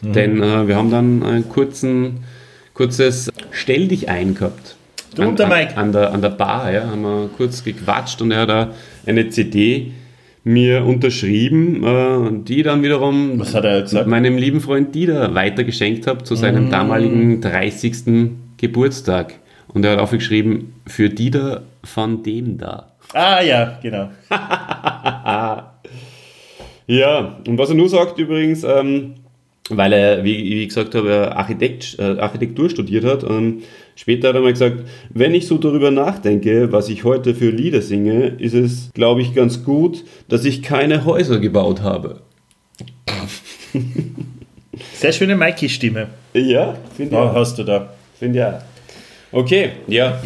[0.00, 0.12] Mhm.
[0.12, 2.18] Denn äh, wir haben dann ein kurzen,
[2.74, 4.76] kurzes Stell dich ein gehabt.
[5.14, 5.76] Du und der Mike.
[5.76, 8.70] An, an, der, an der Bar, ja, haben wir kurz gequatscht und er hat da
[9.06, 9.92] eine CD
[10.44, 14.06] mir unterschrieben, äh, die dann wiederum Was hat er gesagt?
[14.06, 18.30] meinem lieben Freund Dieter weitergeschenkt habe zu seinem damaligen 30.
[18.56, 19.34] Geburtstag.
[19.68, 22.92] Und er hat aufgeschrieben, für Dieter von dem da.
[23.12, 24.10] Ah ja, genau.
[26.86, 29.14] Ja, und was er nur sagt übrigens, ähm,
[29.70, 33.62] weil er, wie, wie ich gesagt habe, Architekt, äh, Architektur studiert hat, ähm,
[33.94, 37.82] später hat er mal gesagt, wenn ich so darüber nachdenke, was ich heute für Lieder
[37.82, 42.20] singe, ist es, glaube ich, ganz gut, dass ich keine Häuser gebaut habe.
[44.94, 46.08] Sehr schöne Mikey-Stimme.
[46.34, 47.92] Ja, finde Ja, hast du da.
[48.18, 48.62] Finde ja.
[49.30, 50.20] Okay, ja.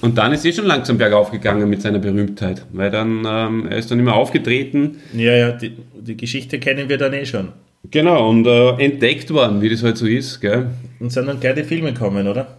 [0.00, 3.76] Und dann ist eh schon langsam bergauf gegangen mit seiner Berühmtheit, weil dann, ähm, er
[3.76, 7.48] ist dann immer aufgetreten, Ja, ja, die, die Geschichte kennen wir dann eh schon.
[7.90, 10.70] Genau, und äh, entdeckt worden, wie das halt so ist, gell.
[10.98, 12.58] Und sind dann gleich die Filme kommen, oder?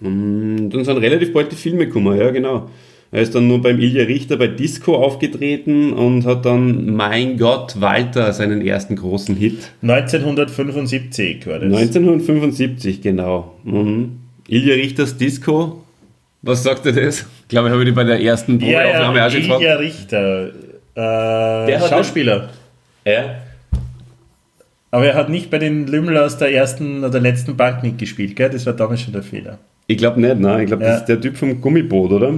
[0.00, 2.68] Und dann sind relativ bald die Filme gekommen, ja, genau.
[3.12, 7.80] Er ist dann nur beim Ilja Richter bei Disco aufgetreten und hat dann Mein Gott,
[7.80, 9.70] Walter, seinen ersten großen Hit.
[9.82, 11.72] 1975 war das.
[11.72, 13.54] 1975, genau.
[13.64, 14.18] Mhm.
[14.48, 15.82] Ilja Richters Disco,
[16.42, 17.20] was sagt er das?
[17.42, 19.60] Ich glaube, ich habe die bei der ersten ja, Probeaufnahme ja, auch schon gefragt.
[19.62, 20.50] Ilja Richter.
[20.94, 22.48] Äh, hat Schauspieler.
[23.04, 23.36] Ja.
[24.96, 28.48] Aber er hat nicht bei den Lümmel aus der ersten oder letzten Bank mitgespielt, gell?
[28.48, 29.58] Das war damals schon der Fehler.
[29.88, 30.60] Ich glaube nicht, nein.
[30.62, 30.92] Ich glaube, Ja.
[30.92, 32.32] das ist der Typ vom Gummiboot, oder?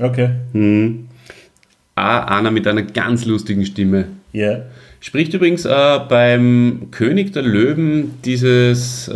[0.00, 0.30] Okay.
[1.94, 4.06] Ah, einer mit einer ganz lustigen Stimme.
[4.32, 4.62] Ja.
[4.98, 9.14] Spricht übrigens äh, beim König der Löwen dieses, äh,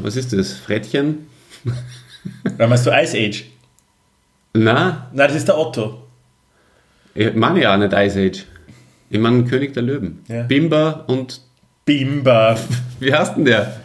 [0.00, 1.26] was ist das, Frettchen?
[2.56, 3.46] Dann meinst du Ice Age?
[4.54, 6.04] Na, Nein, das ist der Otto.
[7.16, 8.44] ich meine ja auch nicht Ice Age.
[9.10, 10.20] Ich meine König der Löwen.
[10.28, 10.44] Ja.
[10.44, 11.40] Bimba und,
[11.84, 12.56] Bimba.
[13.00, 13.80] wie heißt denn der?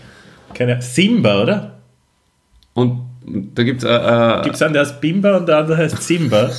[0.54, 1.80] Keine Simba, oder?
[2.74, 5.78] Und da gibt es, äh, äh, Gibt es einen, der heißt Bimba und der andere
[5.78, 6.50] heißt Simba?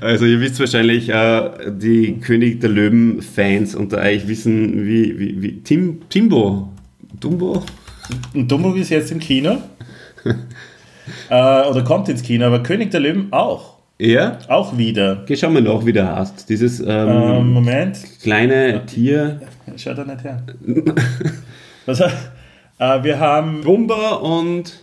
[0.00, 5.60] also ihr wisst wahrscheinlich, äh, die König der Löwen-Fans unter euch wissen, wie, wie, wie
[5.62, 6.70] Tim, Timbo,
[7.20, 7.62] Dumbo?
[8.34, 9.58] Und Dumbo ist jetzt im Kino.
[10.24, 13.69] äh, oder kommt ins Kino, aber König der Löwen auch.
[14.00, 14.38] Ja?
[14.48, 15.18] Auch wieder.
[15.22, 16.48] Okay, schauen wir noch, wie der heißt.
[16.48, 17.98] Dieses ähm, Ähm, Moment.
[18.22, 19.40] kleine Tier.
[19.76, 20.42] Schau da nicht her.
[21.86, 22.08] Was, äh,
[23.02, 23.60] wir haben.
[23.62, 24.82] Bumba und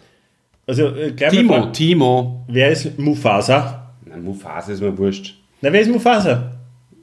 [0.67, 1.71] Also, äh, gleich mal Timo.
[1.71, 2.45] Timo.
[2.47, 3.91] Wer ist Mufasa?
[4.06, 5.36] Na, Mufasa ist mir wurscht.
[5.62, 6.51] Na, wer ist Mufasa?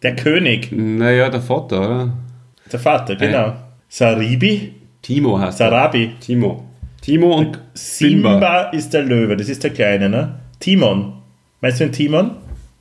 [0.03, 0.71] Der König.
[0.71, 2.13] Naja, der Vater, oder?
[2.71, 3.55] Der Vater, genau.
[3.89, 4.73] Saribi?
[5.03, 5.71] Timo heißt er.
[5.71, 6.13] Sarabi.
[6.21, 6.65] Timo.
[7.01, 8.61] Timo und Simba Simba.
[8.71, 10.37] ist der Löwe, das ist der Kleine, ne?
[10.61, 11.15] Timon.
[11.61, 12.33] Meinst du den Timon?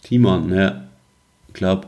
[0.04, 0.84] Timon, ja.
[1.54, 1.88] Glaub.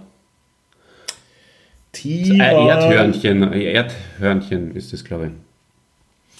[1.91, 2.39] Timon.
[2.39, 3.53] Äh, Erdhörnchen.
[3.53, 5.31] Erdhörnchen ist das, glaube ich.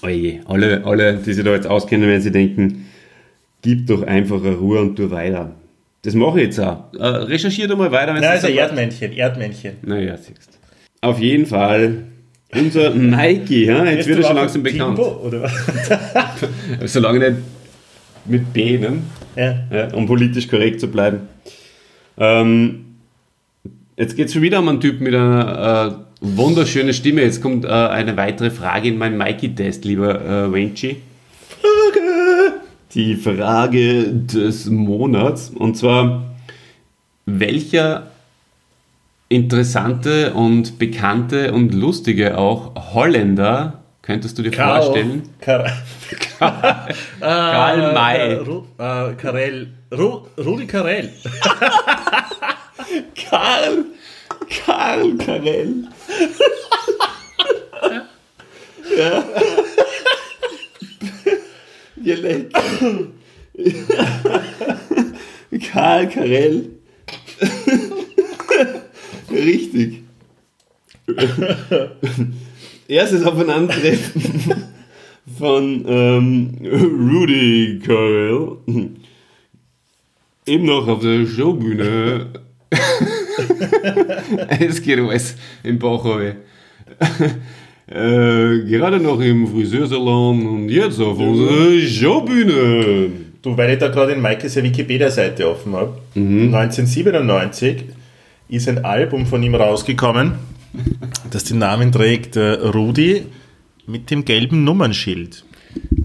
[0.04, 2.86] Oje, alle, alle, die sich da jetzt auskennen, wenn sie denken,
[3.62, 5.56] gib doch einfach eine Ruhe und tu weiter.
[6.04, 6.94] Das mache ich jetzt auch.
[6.94, 9.78] Äh, recherchiert einmal weiter, wenn Nein, ein Erdmännchen, Erdmännchen.
[9.82, 10.60] Naja, siehst
[11.02, 12.04] Auf jeden Fall.
[12.54, 15.00] Unser Nike, ja, jetzt wird er schon langsam bekannt.
[15.00, 15.50] Oder?
[16.86, 17.42] Solange nicht
[18.26, 19.02] mit B, ne?
[19.36, 19.56] Ja.
[19.72, 21.22] ja, um politisch korrekt zu bleiben.
[22.18, 22.86] Ähm,
[23.98, 27.22] jetzt geht es schon wieder um einen Typ mit einer äh, wunderschönen Stimme.
[27.22, 30.98] Jetzt kommt äh, eine weitere Frage in meinen Mikey-Test, lieber äh, Wenchi.
[32.94, 35.50] Die Frage des Monats.
[35.50, 36.36] Und zwar,
[37.26, 38.08] welcher
[39.28, 45.24] interessante und bekannte und lustige auch Holländer könntest du dir vorstellen?
[45.42, 45.66] Kar
[46.40, 46.94] Karl
[47.94, 48.18] May.
[48.18, 49.74] Äh, Ru äh, Karel.
[49.92, 51.12] Ru Rudi Karel.
[53.30, 53.86] Karl,
[54.66, 55.88] Karl Karel.
[58.98, 59.24] ja.
[61.96, 62.54] Wir leck.
[65.72, 66.70] Karl Karel.
[69.32, 70.04] Richtig.
[72.88, 74.54] Erstes Aufeinandertreffen
[75.40, 78.58] von ähm, Rudy Karel.
[80.46, 82.28] Eben noch auf der Showbühne.
[84.60, 86.36] es geht alles im Bauch runter.
[87.88, 93.10] äh, gerade noch im Friseursalon und jetzt auf unserer Showbühne.
[93.42, 95.98] Du, weil ich da gerade in Maikes Wikipedia-Seite offen habe.
[96.14, 96.54] Mhm.
[96.54, 97.86] 1997
[98.50, 100.34] ist ein Album von ihm rausgekommen,
[101.32, 103.24] das den Namen trägt äh, Rudi
[103.88, 105.44] mit dem gelben Nummernschild.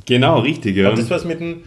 [0.06, 0.90] Genau, richtig, ja.
[0.90, 1.58] Hat das was mit dem,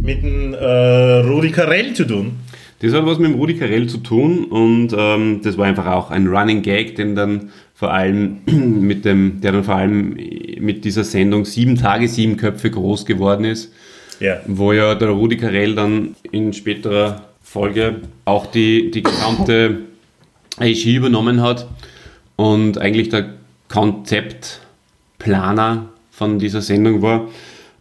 [0.00, 2.32] mit dem äh, Rudi Carell zu tun?
[2.80, 6.10] Das hat was mit dem Rudi Carell zu tun und ähm, das war einfach auch
[6.12, 10.16] ein Running Gag, den dann vor allem mit dem, der dann vor allem
[10.60, 13.72] mit dieser Sendung Sieben Tage, Sieben Köpfe groß geworden ist,
[14.20, 14.36] Ja.
[14.46, 19.78] wo ja der Rudi Carell dann in späterer Folge auch die, die gesamte
[20.60, 21.66] Regie übernommen hat
[22.38, 23.34] und eigentlich der
[23.68, 27.28] Konzeptplaner von dieser Sendung war.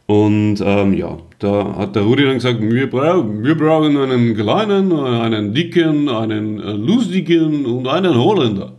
[0.07, 4.91] Und ähm, ja, Da hat der Rudi dann gesagt, wir, bra wir brauchen einen kleinen,
[4.91, 8.73] einen dicken, einen äh, lustigen und einen Holländer.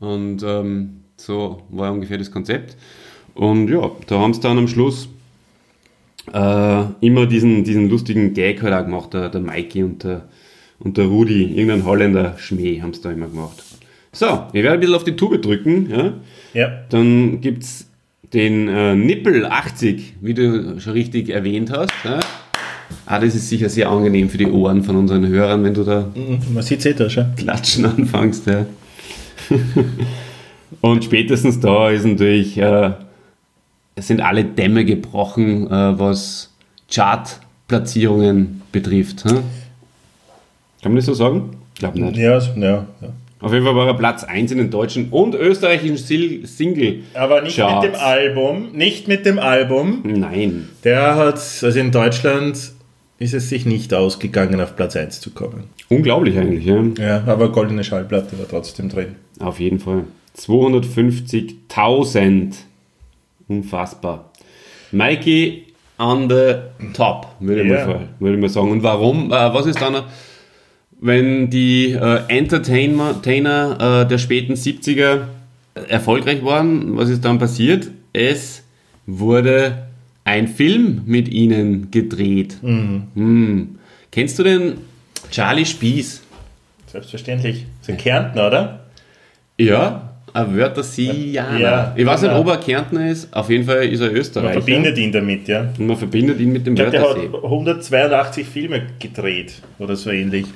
[0.00, 2.78] Und ähm, so war ungefähr das Konzept.
[3.34, 5.10] Und ja, da haben sie dann am Schluss
[6.32, 10.26] äh, immer diesen, diesen lustigen Gag halt auch gemacht, der, der Mikey und der,
[10.78, 13.62] und der Rudi, irgendein Holländer Schmäh haben sie da immer gemacht.
[14.16, 16.12] So, ich werde ein bisschen auf die Tube drücken, ja.
[16.54, 16.70] Ja.
[16.88, 17.86] Dann gibt es
[18.32, 21.92] den äh, Nippel 80, wie du schon richtig erwähnt hast.
[22.02, 22.20] Ja.
[23.04, 26.08] Ah, das ist sicher sehr angenehm für die Ohren von unseren Hörern, wenn du da
[26.50, 27.34] Man sieht es eh da schon.
[27.36, 28.46] klatschen anfängst.
[28.46, 28.64] Ja.
[30.80, 32.92] Und spätestens da ist natürlich, äh,
[33.98, 36.54] sind alle Dämme gebrochen, äh, was
[36.90, 39.24] Chartplatzierungen betrifft.
[39.26, 39.34] Hä?
[40.82, 41.50] Kann man das so sagen?
[41.74, 42.16] Ich glaube nicht.
[42.16, 43.08] Ja, ja, ja.
[43.40, 47.00] Auf jeden Fall war er Platz 1 in den deutschen und österreichischen Sil- Single.
[47.14, 47.84] Aber nicht Charts.
[47.86, 48.72] mit dem Album.
[48.72, 50.00] Nicht mit dem Album.
[50.04, 50.68] Nein.
[50.84, 52.72] Der hat, also in Deutschland
[53.18, 55.64] ist es sich nicht ausgegangen, auf Platz 1 zu kommen.
[55.90, 56.82] Unglaublich eigentlich, ja.
[56.98, 59.16] Ja, aber goldene Schallplatte war trotzdem drin.
[59.38, 60.04] Auf jeden Fall.
[60.38, 62.54] 250.000.
[63.48, 64.30] Unfassbar.
[64.92, 65.64] Mikey
[65.98, 66.54] on the
[66.94, 67.86] top, würde ich, Ja.
[67.86, 68.70] mal, würde mal sagen.
[68.70, 69.30] Und warum?
[69.32, 70.02] Äh, was ist dann,
[71.00, 75.22] wenn die äh, Entertainer äh, der späten 70er
[75.88, 76.96] erfolgreich waren?
[76.96, 77.88] Was ist dann passiert?
[78.12, 78.62] Es
[79.06, 79.86] wurde
[80.24, 82.56] ein Film mit ihnen gedreht.
[82.62, 83.76] Hm.
[84.10, 84.74] Kennst du den
[85.30, 86.22] Charlie Spieß?
[86.86, 87.66] Selbstverständlich.
[87.86, 88.86] In Kärnten, oder?
[89.58, 91.58] Ja, ein Wörtersianer.
[91.60, 93.32] Ja, ich weiß nicht, ob er Kärntner ist.
[93.34, 94.52] Auf jeden Fall ist er Man Österreicher.
[94.54, 95.68] verbindet ihn damit, ja.
[95.78, 97.28] Und man verbindet ihn mit dem Ich glaube, der Wörthersee.
[97.32, 100.46] hat 182 Filme gedreht oder so ähnlich.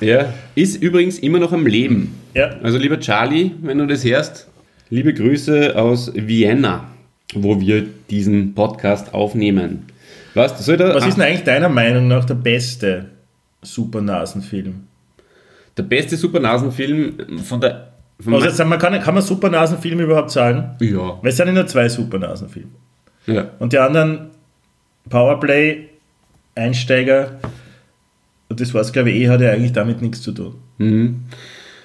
[0.00, 2.14] Ja, ist übrigens immer noch am Leben.
[2.34, 2.50] Ja.
[2.62, 4.48] Also lieber Charlie, wenn du das hörst,
[4.88, 6.88] liebe Grüße aus Vienna,
[7.34, 9.86] wo wir diesen Podcast aufnehmen.
[10.34, 13.06] Was, soll der, Was ist denn eigentlich deiner Meinung nach der beste
[13.62, 14.86] Supernasenfilm?
[15.80, 17.88] der beste Supernasenfilm von der...
[18.26, 20.76] Also jetzt, wir, kann, kann man Supernasenfilme überhaupt sagen?
[20.80, 21.18] ja.
[21.22, 22.70] Weil es sind ja nur zwei Supernasenfilme.
[23.26, 23.50] ja.
[23.58, 24.28] Und die anderen
[25.08, 25.88] Powerplay,
[26.54, 27.40] Einsteiger,
[28.50, 30.54] und das ich, eh, hat ja eigentlich damit nichts zu tun.
[30.78, 31.20] Mhm.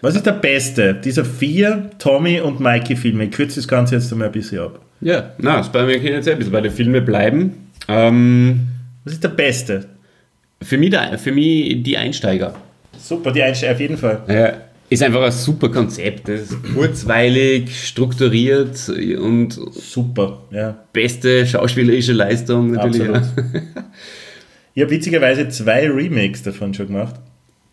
[0.01, 3.25] Was ist der beste dieser vier Tommy und Mikey Filme?
[3.25, 4.81] Ich kürze das Ganze jetzt einmal ein bisschen ab.
[4.99, 7.53] Ja, na, mir kann jetzt ein bisschen bei den Filmen bleiben.
[7.87, 8.67] Ähm,
[9.03, 9.85] Was ist der beste?
[10.61, 12.55] für, mich der, für mich die Einsteiger.
[12.97, 14.21] Super, die Einsteiger auf jeden Fall.
[14.27, 14.53] Ja,
[14.89, 16.27] ist einfach ein super Konzept.
[16.27, 20.77] Das ist kurzweilig, strukturiert und Super, ja.
[20.93, 23.09] beste schauspielerische Leistung natürlich.
[23.09, 23.43] Absolut.
[24.75, 27.15] Ich habe witzigerweise zwei Remakes davon schon gemacht.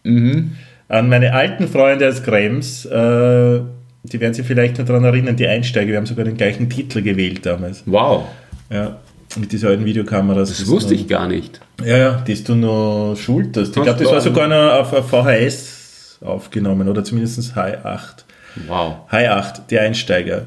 [0.05, 0.53] Mhm.
[0.89, 3.61] An meine alten Freunde aus Krems, äh,
[4.05, 7.03] die werden sich vielleicht noch daran erinnern, die Einsteiger, wir haben sogar den gleichen Titel
[7.03, 7.83] gewählt damals.
[7.87, 8.27] Wow,
[8.71, 8.99] Ja,
[9.37, 10.51] mit dieser alten Videokameras.
[10.51, 11.61] das wusste ich gar nicht.
[11.85, 13.77] Ja, ja, die du noch schultest.
[13.77, 18.25] Ich glaube, das war sogar noch auf, auf VHS aufgenommen oder zumindest High 8.
[18.69, 20.43] Wow, High 8, die Einsteiger.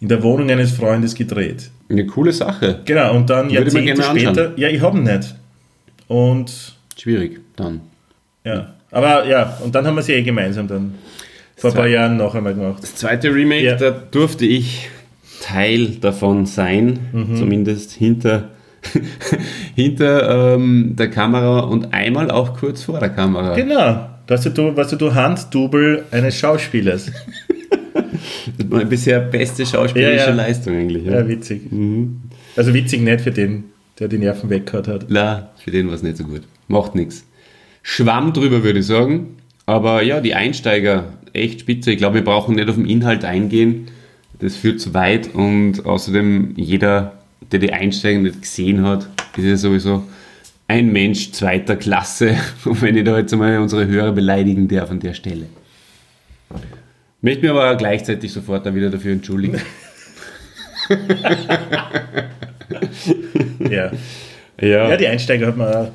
[0.00, 1.70] In der Wohnung eines Freundes gedreht.
[1.88, 2.80] eine coole Sache.
[2.86, 4.52] Genau, und dann Würde Jahrzehnte später.
[4.56, 5.34] Ja, ich habe ihn nicht.
[6.10, 7.82] Und Schwierig dann.
[8.44, 10.94] ja, aber ja, und dann haben wir sie eh gemeinsam dann
[11.56, 12.82] vor ein paar Jahren noch einmal gemacht.
[12.82, 13.76] Das zweite Remake, Ja.
[13.76, 14.88] da durfte ich
[15.40, 17.36] Teil davon sein, Mhm.
[17.36, 18.48] zumindest hinter,
[19.76, 23.54] hinter ähm, der Kamera und einmal auch kurz vor der Kamera.
[23.54, 24.08] Genau.
[24.26, 27.12] Das hast du, was du Handdouble eines Schauspielers.
[28.58, 30.34] Das war bisher beste schauspielerische Ja, ja.
[30.34, 31.04] Leistung eigentlich.
[31.04, 31.20] Ja.
[31.20, 31.62] Ja, witzig.
[32.56, 33.64] Also witzig nicht für den,
[34.00, 35.06] der die Nerven weggehauen hat.
[35.08, 36.42] Na, für den war es nicht so gut.
[36.68, 37.26] Macht nichts.
[37.82, 39.36] Schwamm drüber, würde ich sagen.
[39.66, 41.92] Aber ja, die Einsteiger, echt spitze.
[41.92, 43.88] Ich glaube, wir brauchen nicht auf den Inhalt eingehen.
[44.40, 45.34] Das führt zu weit.
[45.34, 47.18] Und außerdem, jeder,
[47.52, 50.02] der die Einsteiger nicht gesehen hat, ist ja sowieso
[50.66, 52.36] ein Mensch zweiter Klasse.
[52.64, 55.46] Und wenn ich da jetzt einmal unsere Hörer beleidigen darf an der Stelle.
[57.20, 59.60] Möchte mir aber gleichzeitig sofort da wieder dafür entschuldigen.
[63.70, 63.90] Ja.
[64.60, 65.88] Ja, ja, die Einsteiger hat man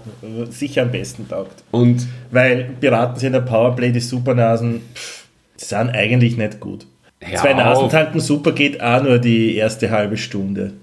[0.50, 1.64] sicher am besten taugt.
[1.72, 6.88] und Weil Piraten sind der Powerplay, die Supernasen pff, sind eigentlich nicht gut.
[7.22, 7.54] Hör Zwei.
[7.54, 10.74] Nasentanken super geht auch nur die erste halbe Stunde.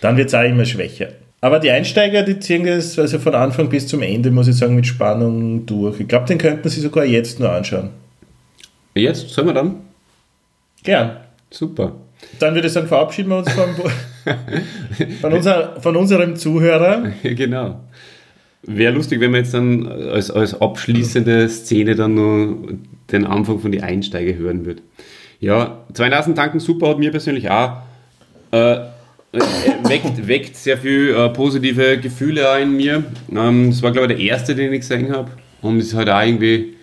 [0.00, 1.08] Dann wird es auch immer schwächer.
[1.42, 4.76] Aber die Einsteiger, die ziehen das also von Anfang bis zum Ende, muss ich sagen,
[4.76, 6.00] mit Spannung durch.
[6.00, 7.90] Ich glaube, den könnten Sie sogar jetzt nur anschauen.
[8.94, 9.74] jetzt sollen wir dann?
[10.82, 11.16] Gern.
[11.50, 11.92] Super.
[12.38, 13.70] Dann würde ich sagen, verabschieden wir uns vom,
[15.20, 17.12] von, unser, von unserem Zuhörer.
[17.22, 17.80] Genau.
[18.64, 22.74] Wäre lustig, wenn wir jetzt dann als, als abschließende Szene dann nur
[23.10, 24.82] den Anfang von die Einsteiger hören würden.
[25.40, 27.78] Ja, 2000 Tanken super hat mir persönlich auch
[28.52, 29.40] äh, äh,
[29.82, 33.02] weckt, weckt sehr viel äh, positive Gefühle auch in mir.
[33.34, 35.30] Ähm, das war, glaube ich, der erste, den ich gesehen habe.
[35.62, 36.74] Und es ist halt auch irgendwie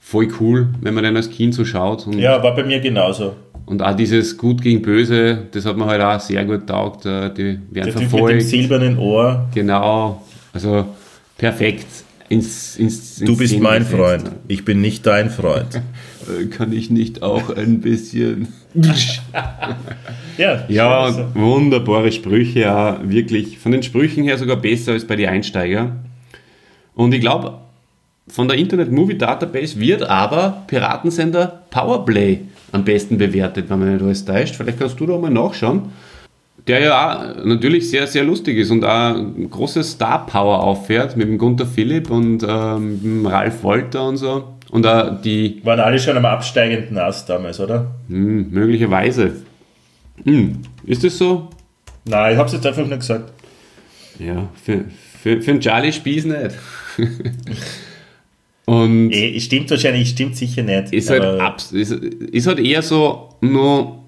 [0.00, 2.06] voll cool, wenn man den als Kind so schaut.
[2.14, 3.34] Ja, war bei mir genauso.
[3.66, 7.06] Und auch dieses Gut gegen Böse, das hat mir halt auch sehr gut taugt.
[7.06, 8.42] Äh, die werden Der Typ mit dem verfolgt.
[8.42, 9.48] silbernen Ohr.
[9.54, 10.86] Genau, also
[11.38, 11.86] perfekt.
[12.28, 13.84] Ins, ins, Du ins bist Szene mein.
[13.84, 14.30] Freund.
[14.48, 15.80] Ich bin nicht dein Freund.
[16.22, 18.46] Äh, Kann ich nicht auch ein bisschen.
[20.38, 21.26] Ja, Ja, so.
[21.34, 23.58] wunderbare Sprüche, ja, wirklich.
[23.58, 25.96] Von den Sprüchen her sogar besser als bei den Einsteiger.
[26.94, 27.58] Und ich glaube,
[28.28, 32.38] von der Internet Movie Database wird aber Piratensender Powerplay
[32.72, 34.56] am besten bewertet, wenn man nicht alles täuscht.
[34.56, 35.92] Vielleicht kannst du da mal nachschauen.
[36.66, 41.28] Der ja auch natürlich sehr, sehr lustig ist und auch ein großes Star-Power auffährt mit
[41.28, 44.44] dem Gunther Philipp und ähm, mit dem Ralf Wolter und so.
[44.70, 47.90] Und auch die Waren alle schon am absteigenden Ast damals, oder?
[48.08, 49.32] hm, möglicherweise.
[50.24, 51.48] Hm, ist das so?
[52.04, 53.32] Nein, ich hab's jetzt einfach nur gesagt.
[54.18, 54.84] Ja, für,
[55.20, 56.56] für, für einen Charlie Spieß nicht.
[58.72, 60.94] Und Eh, stimmt wahrscheinlich, stimmt sicher nicht.
[60.94, 63.98] ist halt, abs ist, ist halt eher so, nur,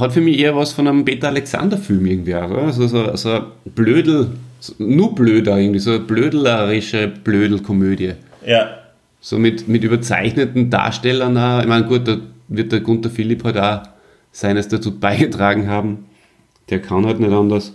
[0.00, 2.72] hat für mich eher was von einem Peter Alexander-Film irgendwie auch, oder?
[2.72, 4.32] So, so, so ein Blödel,
[4.78, 8.14] nur blöder irgendwie, so eine blödlerische Blödelkomödie.
[8.44, 8.78] Ja,
[9.20, 11.60] So mit, mit überzeichneten Darstellern auch.
[11.60, 12.16] Ich meine, gut, da
[12.48, 13.82] wird der Gunther Philipp halt auch
[14.32, 16.06] seines dazu beigetragen haben.
[16.68, 17.72] Der kann halt nicht anders.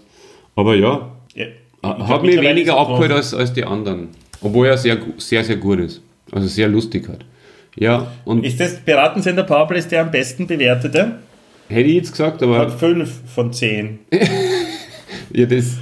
[0.57, 1.45] Aber ja, ja.
[1.82, 4.09] hat mich mittlerweile weniger abgeholt als, als die anderen.
[4.41, 6.01] Obwohl er sehr, sehr, sehr gut ist.
[6.32, 7.25] Also sehr lustig hat.
[7.75, 11.19] Ja, und Ist das Piratensender Powerplay der am besten bewertete?
[11.69, 13.99] hätte ich jetzt gesagt, Hat aber 5 von 10.
[15.34, 15.77] ja, das,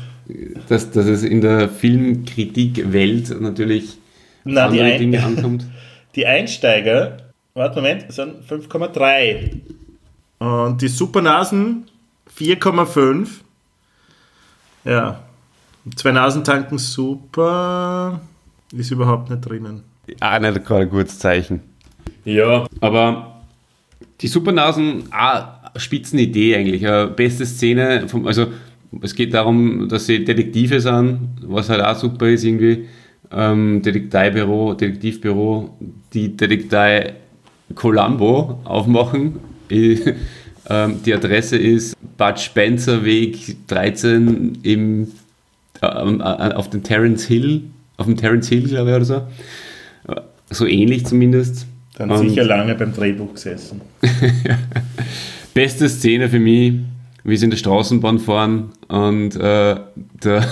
[0.67, 3.97] dass, dass es in der Filmkritik-Welt natürlich
[4.43, 5.65] Na, die, andere Ein Dinge ankommt.
[6.15, 7.17] die Einsteiger,
[7.53, 9.61] warte Moment, sind 5,3.
[10.39, 11.85] Und die Supernasen
[12.37, 13.27] 4,5.
[14.83, 15.23] Ja.
[15.95, 18.19] Zwei Nasentanken super.
[18.73, 19.83] Ist überhaupt nicht drinnen.
[20.19, 21.61] Auch nicht gerade ein gutes Zeichen.
[22.25, 23.41] Ja, aber
[24.21, 26.85] die Supernasen, ah, Spitzenidee eigentlich.
[26.85, 28.47] Eine beste Szene, vom, also
[29.01, 32.87] es geht darum, dass sie Detektive sind, was halt auch super ist irgendwie.
[33.31, 35.77] Ähm, Detektivbüro, Detektivbüro,
[36.13, 37.15] die Detektei
[37.75, 39.39] Columbo aufmachen.
[40.69, 45.07] Ähm, die Adresse ist Bud Spencer Weg 13 im,
[45.81, 47.63] ähm, äh, auf dem Terence Hill,
[47.95, 49.21] auf dem Terence Hill, glaube ich, oder so.
[50.49, 51.65] So ähnlich zumindest.
[51.97, 53.81] Dann Und sicher lange beim Drehbuch gesessen.
[55.53, 56.73] Beste Szene für mich,
[57.23, 59.75] wie sie in der Straßenbahn fahren und äh,
[60.23, 60.47] der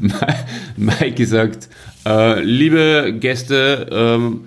[0.76, 1.68] Mike sagt,
[2.06, 4.46] äh, liebe Gäste, ähm,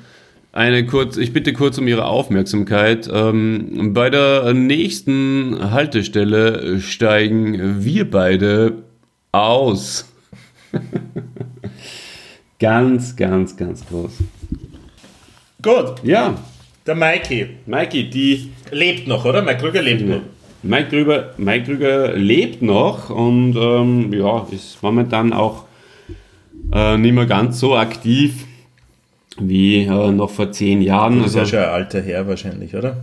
[0.54, 3.10] eine kurz, ich bitte kurz um Ihre Aufmerksamkeit.
[3.14, 8.84] Ähm, bei der nächsten Haltestelle steigen wir beide
[9.32, 10.12] aus.
[12.60, 14.12] ganz, ganz, ganz groß.
[15.62, 16.36] Gut, Ja,
[16.88, 19.42] der Mikey Mikey, die lebt noch, oder?
[19.42, 20.22] Mike Krüger lebt noch.
[20.64, 25.66] Mike Krüger, Mike Krüger lebt noch und ähm, ja, ist momentan auch
[26.74, 28.46] äh, nicht mehr ganz so aktiv
[29.40, 31.20] wie äh, noch vor zehn Jahren.
[31.24, 32.98] Das ist ja Also, schon ein alter Herr wahrscheinlich, oder?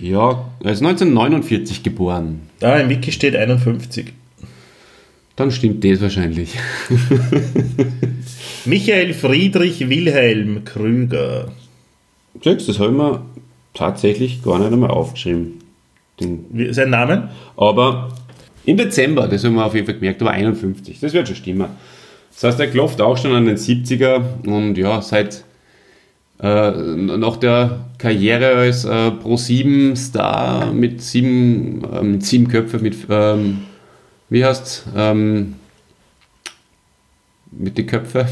[0.00, 2.40] ja, er ist 1949 geboren.
[2.58, 4.12] Da im Wiki steht 51.
[5.36, 6.50] Dann stimmt das wahrscheinlich.
[8.64, 11.52] Michael Friedrich Wilhelm Krüger.
[12.34, 13.22] Du, das habe ich mir
[13.72, 15.60] tatsächlich gar nicht einmal aufgeschrieben.
[16.20, 17.30] Den Wie, sein Name?
[17.56, 18.12] Aber
[18.64, 21.68] im Dezember, das haben wir auf jeden Fall gemerkt, aber 51, das wird schon stimmen.
[22.32, 25.44] Das heißt, er klopft auch schon an den 70er und ja, seit
[26.40, 33.62] äh, nach der Karriere als äh, Pro-7-Star mit sieben, äh, mit sieben Köpfen, mit, ähm,
[34.30, 35.54] wie heißt ähm,
[37.52, 38.26] mit den Köpfen?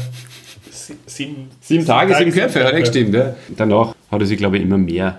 [1.05, 3.13] Sieben, Sieben Tage, sieben Köpfe, hat er gestimmt.
[3.13, 3.35] Ja.
[3.57, 5.17] Danach hat er sich, glaube ich, immer mehr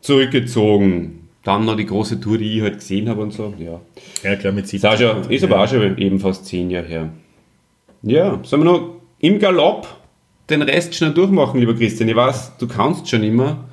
[0.00, 1.18] zurückgezogen.
[1.44, 3.52] Dann noch die große Tour, die ich halt gesehen habe und so.
[3.58, 3.80] Ja.
[4.22, 4.86] Ja, klar, mit Ist, sieben.
[4.86, 7.08] auch schon, ist aber auch schon eben fast zehn Jahre her.
[8.02, 8.90] Ja, sollen wir noch
[9.20, 9.88] im Galopp
[10.50, 12.08] den Rest schnell durchmachen, lieber Christian?
[12.08, 13.64] Ich weiß, du kannst schon immer,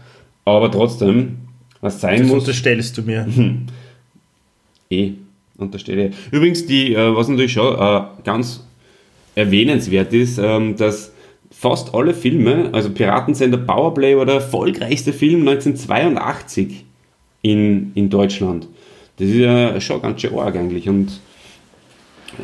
[0.45, 1.37] aber trotzdem,
[1.81, 3.27] was sein Das muss, unterstellst du mir.
[4.89, 5.11] eh,
[5.57, 6.15] unterstelle ich.
[6.31, 8.65] Übrigens, die, äh, was natürlich schon äh, ganz
[9.35, 11.11] erwähnenswert ist, ähm, dass
[11.51, 16.85] fast alle Filme, also Piratensender Powerplay war der erfolgreichste Film 1982
[17.41, 18.67] in, in Deutschland.
[19.17, 20.87] Das ist ja schon ganz schön arg eigentlich.
[20.87, 21.19] Und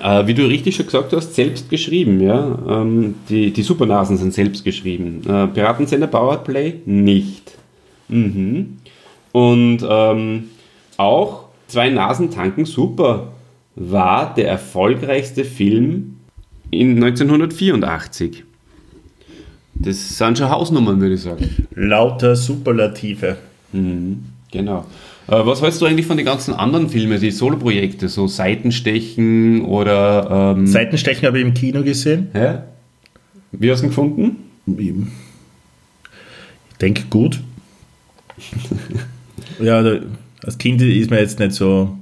[0.02, 2.58] äh, wie du richtig schon gesagt hast, selbst geschrieben, ja.
[2.68, 5.22] Ähm, die, die Supernasen sind selbst geschrieben.
[5.28, 7.58] Äh, Piratensender Powerplay nicht.
[8.08, 8.78] Mhm.
[9.32, 10.50] Und ähm,
[10.98, 13.34] auch zwei Nasen tanken super
[13.76, 16.15] war der erfolgreichste Film
[16.72, 18.44] in 1984?
[19.76, 21.68] Das sind schon Hausnummern, würde ich sagen.
[21.76, 23.38] Lauter Superlative.
[24.52, 24.86] Genau.
[25.28, 30.56] Äh, was hältst du eigentlich von den ganzen anderen Filmen, die Soloprojekte, so Seitenstechen oder.
[30.58, 32.30] Ähm, Seitenstechen habe ich im Kino gesehen.
[32.34, 32.60] hä?
[33.52, 34.36] Wie hast du ihn gefunden?
[36.72, 37.42] Ich denke gut.
[39.60, 39.84] ja,
[40.44, 41.98] als Kind ist man jetzt nicht so.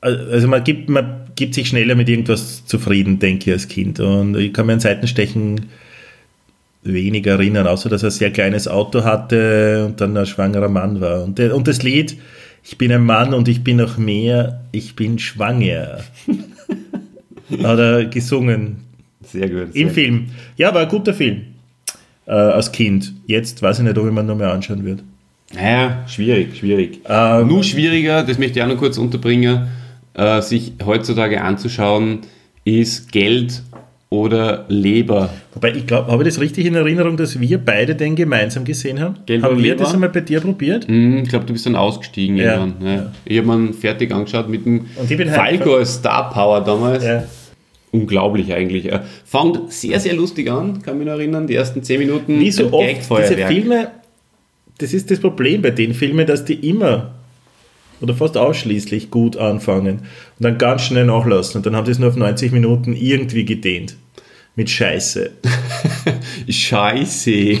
[0.00, 4.00] Also man gibt, man gibt sich schneller mit irgendwas zufrieden, denke ich, als Kind.
[4.00, 5.66] Und ich kann mir an Seitenstechen
[6.82, 11.00] wenig erinnern, außer dass er ein sehr kleines Auto hatte und dann ein schwangerer Mann
[11.00, 11.24] war.
[11.24, 12.16] Und, der, und das Lied,
[12.64, 15.98] ich bin ein Mann und ich bin noch mehr, ich bin schwanger.
[17.62, 18.84] Hat er gesungen.
[19.22, 19.74] Sehr gut.
[19.74, 20.26] Im sehr Film.
[20.56, 21.42] Ja, war ein guter Film.
[22.26, 23.12] Äh, als Kind.
[23.26, 25.02] Jetzt weiß ich nicht, ob ich mir noch mehr anschauen würde.
[25.52, 27.00] Naja, schwierig, schwierig.
[27.08, 29.66] Ähm, Nur schwieriger, das möchte ich auch noch kurz unterbringen,
[30.14, 32.20] äh, sich heutzutage anzuschauen,
[32.64, 33.62] ist Geld
[34.10, 35.30] oder Leber.
[35.54, 39.00] Wobei, ich glaube, habe ich das richtig in Erinnerung, dass wir beide den gemeinsam gesehen
[39.00, 39.16] haben?
[39.24, 39.84] Geld haben wir Leber?
[39.84, 40.88] das einmal bei dir probiert?
[40.88, 42.86] Hm, ich glaube, du bist dann ausgestiegen Ja, irgendwann.
[42.86, 43.12] Ja.
[43.24, 44.86] Ich habe mir fertig angeschaut mit dem
[45.28, 47.04] Falco als Star Power damals.
[47.92, 48.88] Unglaublich eigentlich.
[49.24, 51.46] Fängt sehr, sehr lustig an, kann mich noch erinnern.
[51.46, 52.38] Die ersten 10 Minuten.
[52.38, 53.36] Wie so oft, diese.
[53.46, 53.90] Filme,
[54.78, 57.14] das ist das Problem bei den Filmen, dass die immer
[58.00, 61.98] oder fast ausschließlich gut anfangen und dann ganz schnell nachlassen und dann haben sie es
[61.98, 63.96] nur auf 90 Minuten irgendwie gedehnt.
[64.56, 65.30] Mit Scheiße.
[66.48, 67.30] Scheiße.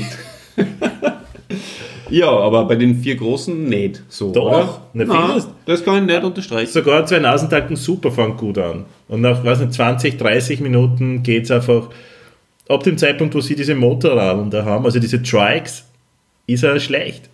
[2.10, 4.32] ja, aber bei den vier großen nicht so.
[4.32, 5.06] Doch, oder?
[5.06, 6.70] na, das kann ich nicht unterstreichen.
[6.70, 8.86] Sogar zwei Nasentakten super fängt gut an.
[9.08, 11.90] Und nach weiß nicht, 20, 30 Minuten geht es einfach,
[12.68, 15.84] ab dem Zeitpunkt, wo sie diese Motorradeln da haben, also diese Trikes,
[16.46, 17.29] ist er schlecht.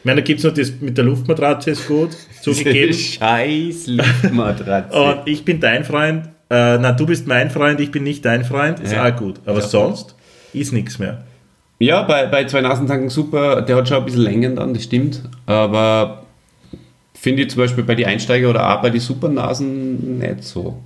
[0.00, 2.10] Ich meine, da gibt es noch das mit der Luftmatratze, ist gut,
[2.42, 2.94] zugegeben.
[2.94, 4.96] Scheiß Luftmatratze.
[4.98, 8.44] Und ich bin dein Freund, äh, na, du bist mein Freund, ich bin nicht dein
[8.44, 9.06] Freund, ist Ja.
[9.12, 9.40] auch gut.
[9.44, 10.14] Aber sonst
[10.52, 11.24] ist nichts mehr.
[11.80, 15.22] Ja, bei, bei zwei Nasentanken super, der hat schon ein bisschen Längen dann, das stimmt.
[15.46, 16.22] Aber
[17.14, 20.78] finde ich zum Beispiel bei den Einsteiger oder auch bei den Supernasen nicht so.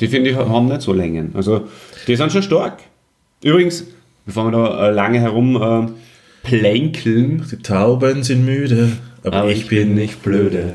[0.00, 1.32] Die finde ich haben nicht so Längen.
[1.34, 1.68] Also
[2.06, 2.78] die sind schon stark.
[3.42, 3.84] Übrigens,
[4.24, 5.90] bevor wir da lange herum äh,
[6.46, 8.92] plänkeln, Die Tauben sind müde,
[9.24, 10.74] aber, Aber ich, bin nicht blöde.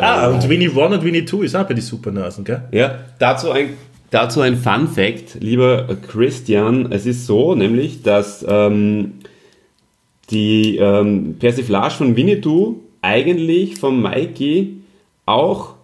[0.00, 2.62] ah, äh, und Winnie 1 und Winnie 2 ist auch bei den Supernasen, gell?
[2.72, 3.70] Ja, dazu ein,
[4.10, 6.92] dazu ein Fun Fact, lieber Christian.
[6.92, 9.14] Es ist so, nämlich, dass ähm,
[10.30, 14.82] die ähm, Persiflage von Winnetou eigentlich von Mikey
[15.24, 15.74] auch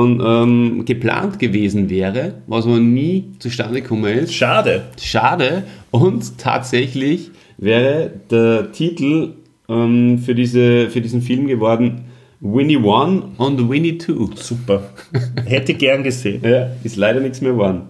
[0.00, 4.34] und, ähm, geplant gewesen wäre, was aber nie zustande gekommen ist.
[4.34, 4.84] Schade.
[4.98, 5.64] Schade.
[5.90, 9.34] Und tatsächlich wäre der Titel
[9.68, 12.06] ähm, für, diese, für diesen Film geworden
[12.40, 14.30] Winnie One und Winnie Two.
[14.36, 14.84] Super.
[15.44, 16.40] Hätte gern gesehen.
[16.42, 17.82] Ja, ist leider nichts mehr geworden.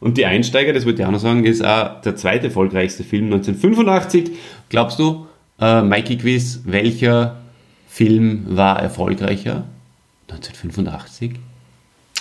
[0.00, 3.26] Und die Einsteiger, das wollte ich auch noch sagen, ist auch der zweite erfolgreichste Film
[3.26, 4.30] 1985.
[4.68, 5.26] Glaubst du,
[5.60, 7.36] äh, Mikey Quiz, welcher
[7.86, 9.64] Film war erfolgreicher?
[10.30, 11.32] 1985?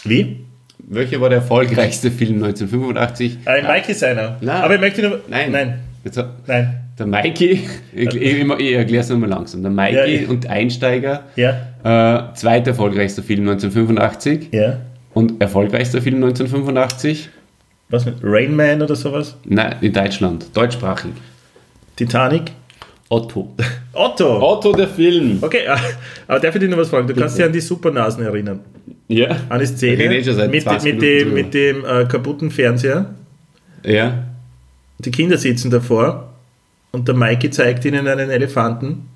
[0.03, 0.45] Wie?
[0.79, 3.39] Welcher war der erfolgreichste Film 1985?
[3.45, 4.37] Ein Mike ist einer.
[4.41, 4.61] Nein.
[4.61, 5.21] Aber ich möchte nur.
[5.27, 5.51] Nein.
[5.51, 5.79] Nein.
[6.03, 6.79] Jetzt, Nein.
[6.97, 9.61] der Mikey, ich, ich, ich erkläre es nochmal langsam.
[9.61, 10.29] Der Mikey Ja.
[10.29, 12.29] und Einsteiger, Ja.
[12.29, 14.77] äh, zweiter erfolgreichster Film 1985 Ja.
[15.13, 17.29] und erfolgreichster Film 1985?
[17.89, 19.35] Was mit Rain Man oder sowas?
[19.45, 21.11] Nein, in Deutschland, deutschsprachig.
[21.95, 22.51] Titanic?
[23.09, 23.53] Otto.
[23.97, 24.41] Otto!
[24.41, 25.39] Otto der Film.
[25.41, 25.79] Okay, ah,
[26.27, 27.07] aber darf ich dich noch was fragen?
[27.07, 28.59] Du kannst dich an die Supernasen erinnern.
[29.07, 29.37] Ja.
[29.49, 33.15] An die Szene mit, 20 mit, dem, mit dem äh, kaputten Fernseher.
[33.83, 34.23] Ja.
[34.99, 36.33] Die Kinder sitzen davor
[36.91, 39.07] und der Mikey zeigt ihnen einen Elefanten.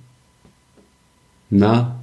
[1.50, 1.96] Na,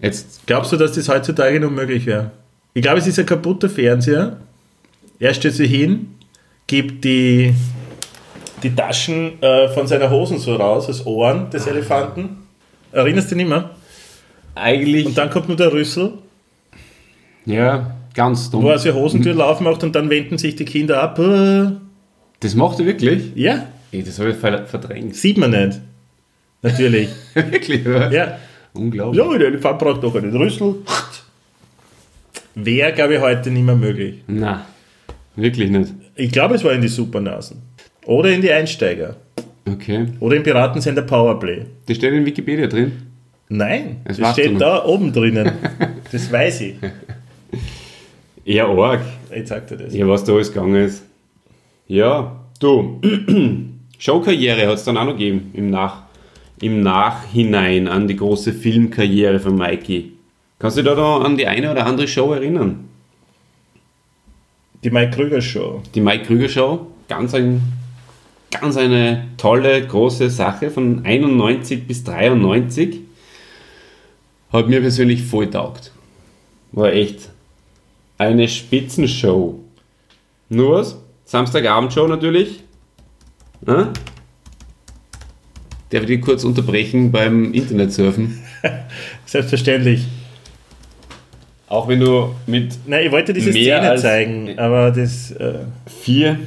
[0.00, 0.46] jetzt.
[0.46, 2.30] Glaubst du, dass das heutzutage noch möglich wäre?
[2.72, 4.38] Ich glaube, es ist ein kaputter Fernseher.
[5.18, 6.14] Er stellt sich hin,
[6.66, 7.54] gibt die,
[8.64, 12.38] die Taschen äh, von seiner Hosen so raus, als Ohren des Elefanten.
[12.92, 13.70] Erinnerst du dich nicht mehr?
[14.56, 15.06] Eigentlich.
[15.06, 16.12] Und dann kommt nur der Rüssel,
[17.46, 18.62] ja, ganz dumm.
[18.62, 21.18] wo er seine Hosentür aufmacht und dann wenden sich die Kinder ab.
[21.18, 21.66] Äh,
[22.40, 23.32] Das macht er wirklich?
[23.34, 25.14] Ja, Ey, das habe ich ver- verdrängt.
[25.14, 25.80] sieht man nicht.
[26.62, 27.08] Natürlich.
[27.34, 28.10] wirklich, oder?
[28.12, 28.38] Ja.
[28.72, 29.22] Unglaublich.
[29.24, 30.76] Ja, der Elefant braucht doch einen Rüssel.
[32.56, 34.22] Wäre, glaube ich, heute nicht mehr möglich.
[34.26, 34.64] Na,
[35.36, 35.92] wirklich nicht.
[36.16, 37.60] Ich glaube, es war in die Supernasen.
[38.06, 39.16] Oder in die Einsteiger.
[39.66, 40.06] Okay.
[40.20, 41.62] Oder im Piratensender Powerplay.
[41.86, 42.92] Das steht in Wikipedia drin.
[43.48, 45.50] Nein, Das das steht da oben drinnen.
[46.12, 46.74] Das weiß ich.
[48.44, 49.00] Ja, arg.
[49.34, 49.94] Jetzt sagt er das.
[49.94, 51.02] Ja, was da alles gegangen ist.
[51.88, 53.00] Ja, du.
[53.98, 56.02] Showkarriere hat es dann auch noch gegeben im, Nach,
[56.60, 60.12] im Nachhinein an die große Filmkarriere von Mikey.
[60.58, 62.88] Kannst du dich da, da an die eine oder andere Show erinnern?
[64.84, 65.82] Die Mike Krüger Show.
[65.94, 67.60] Die Mike Krüger Show, ganz, ein,
[68.50, 73.00] ganz eine tolle, große Sache von 91 bis 93.
[74.52, 75.92] Hat mir persönlich voll taugt.
[76.72, 77.30] War echt
[78.18, 79.58] eine Spitzenshow.
[80.48, 80.98] Nur was?
[81.24, 82.62] Samstagabendshow natürlich.
[83.66, 83.92] Ja?
[85.90, 88.42] Darf ich dich kurz unterbrechen beim Internetsurfen?
[89.26, 90.06] Selbstverständlich.
[91.68, 95.32] Auch wenn du mit Nein, ich wollte diese Szene zeigen, aber das.
[95.32, 95.60] Äh,
[96.02, 96.38] vier.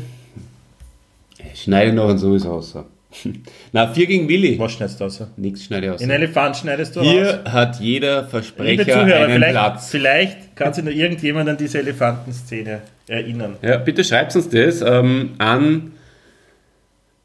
[1.63, 2.71] Schneide noch und so ist aus.
[2.71, 2.85] so.
[3.71, 4.59] Na, vier gegen Willi.
[4.59, 5.23] was schneidest du aus?
[5.37, 6.01] Nichts schneide ich aus.
[6.01, 7.07] In Elefant schneidest du raus.
[7.09, 9.89] Hier hat jeder Liebe Versprecher Zuhörer, einen vielleicht, Platz.
[9.89, 13.55] vielleicht kann sich noch irgendjemand an diese Elefantenszene erinnern.
[13.61, 15.93] Ja, bitte schreibt uns das ähm, an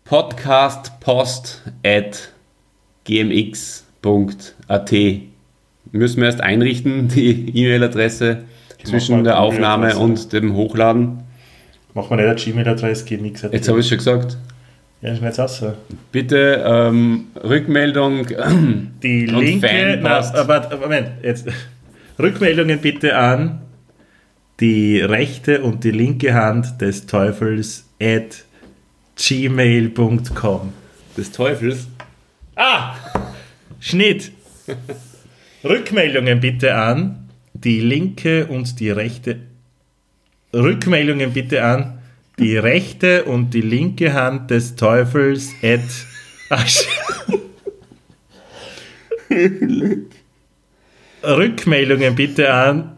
[0.05, 2.33] podcastpost at
[3.05, 4.93] gmx.at.
[5.91, 8.45] Müssen wir erst einrichten, die E-Mail-Adresse
[8.85, 11.25] zwischen der Aufnahme und dem Hochladen.
[11.95, 13.43] Machen wir nicht eine Gmail-Adresse, geht nichts.
[13.43, 14.37] Jetzt habe ich schon gesagt.
[15.03, 15.59] Ja, schneid's aus.
[15.59, 15.75] so.
[16.13, 18.27] Bitte ähm, Rückmeldung.
[19.03, 20.35] Die linke, na, Fanpost.
[20.37, 21.49] aber Moment, jetzt
[22.19, 23.63] Rückmeldungen bitte an
[24.61, 28.45] die rechte und die linke Hand des Teufels at
[29.17, 30.73] gmail.com.
[31.17, 31.89] des Teufels.
[32.55, 32.95] Ah!
[33.81, 34.31] Schnitt!
[35.65, 39.41] Rückmeldungen bitte an die linke und die rechte.
[40.55, 41.99] Rückmeldungen bitte an
[42.39, 45.81] die rechte und die linke Hand des Teufels at.
[51.25, 52.97] Rückmeldungen bitte an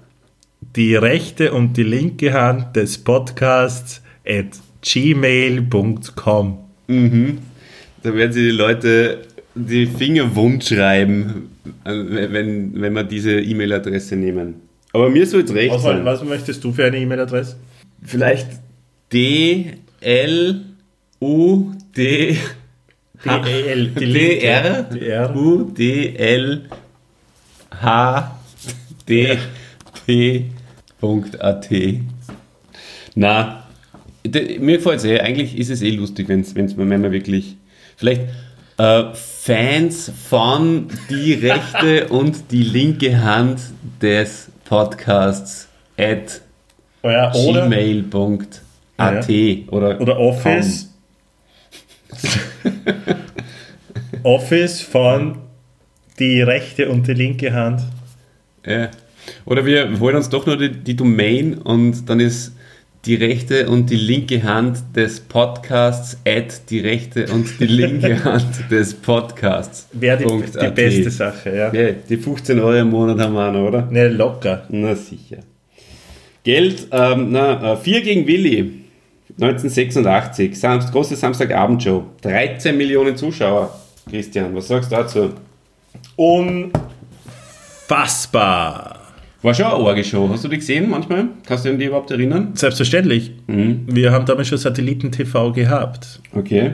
[0.75, 4.47] die rechte und die linke Hand des Podcasts at
[4.83, 6.59] gmail.com.
[8.03, 9.23] Da werden sich die Leute
[9.55, 11.51] die Finger wund schreiben,
[11.85, 14.64] äh, wenn, wenn wir diese E-Mail-Adresse nehmen.
[14.95, 16.05] Aber mir soll es recht Was, sein.
[16.05, 17.57] was möchtest du für eine E-Mail-Adresse?
[18.01, 18.47] Vielleicht
[19.13, 20.61] D, L,
[21.21, 22.37] U, D,
[23.25, 24.39] DL, die D.
[24.39, 25.35] R.
[25.35, 26.67] U, D, L,
[27.83, 28.39] H,
[29.09, 29.37] D,
[30.07, 30.45] P,
[31.01, 31.69] Punkt, AT.
[33.17, 33.67] Na,
[34.23, 35.19] mir gefällt es eh.
[35.19, 37.57] Eigentlich ist es eh lustig, wenn's, wenn's, wenn man wirklich.
[37.97, 38.23] Vielleicht
[38.79, 43.61] äh, Fans von die rechte und die linke Hand
[44.01, 46.41] des Podcasts at
[47.03, 49.29] Oh ja, oder, gmail.at
[49.69, 50.93] oder, oder Office.
[54.25, 55.39] Office von
[56.19, 57.83] die rechte und die linke Hand.
[58.67, 58.89] Ja.
[59.45, 62.54] Oder wir holen uns doch nur die, die Domain und dann ist
[63.07, 68.71] die rechte und die linke Hand des Podcasts at die rechte und die linke Hand
[68.71, 69.89] des Podcasts.
[69.93, 70.25] Wäre die,
[70.59, 71.73] die beste Sache, ja.
[71.73, 73.83] Ja, die 15 Euro im Monat haben wir auch noch, oder?
[73.91, 74.65] Ne, locker.
[74.71, 75.39] Na sicher.
[76.45, 78.85] Geld, ähm, na, äh, 4 gegen Willi,
[79.41, 83.75] 1986, Samst, große Samstagabendshow, 13 Millionen Zuschauer.
[84.09, 85.33] Christian, was sagst du dazu?
[87.87, 88.94] Unfassbar.
[89.45, 90.31] War schon eine Orgel-Show.
[90.31, 91.27] Hast du die gesehen manchmal?
[91.45, 92.53] Kannst du dich an die überhaupt erinnern?
[92.55, 93.31] Selbstverständlich.
[93.47, 96.21] Wir haben damals schon Satelliten-TV gehabt.
[96.33, 96.71] Okay.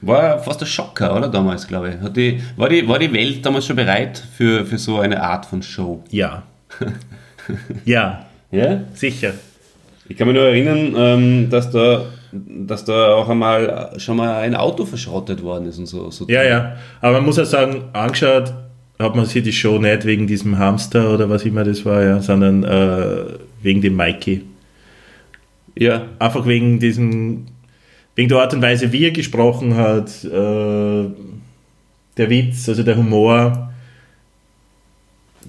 [0.00, 2.12] War fast ein Schocker, oder damals, glaube ich.
[2.14, 5.62] Die, war, die, war die Welt damals schon bereit für, für so eine Art von
[5.62, 6.02] Show?
[6.08, 6.44] Ja.
[7.84, 8.80] ja, Ja?
[8.94, 9.34] sicher.
[10.08, 14.54] Ich kann mich nur erinnern, ähm, dass, da, dass da auch einmal schon mal ein
[14.54, 16.10] Auto verschrottet worden ist und so.
[16.10, 16.76] so Ja, ja.
[17.02, 18.50] Aber man muss ja sagen, angeschaut
[19.00, 22.20] hat man sich die Show nicht wegen diesem Hamster oder was immer das war, ja,
[22.20, 24.42] sondern äh, wegen dem Mikey.
[25.74, 27.46] Ja, Einfach wegen diesem,
[28.14, 31.06] wegen der Art und Weise, wie er gesprochen hat, äh,
[32.16, 33.72] der Witz, also der Humor,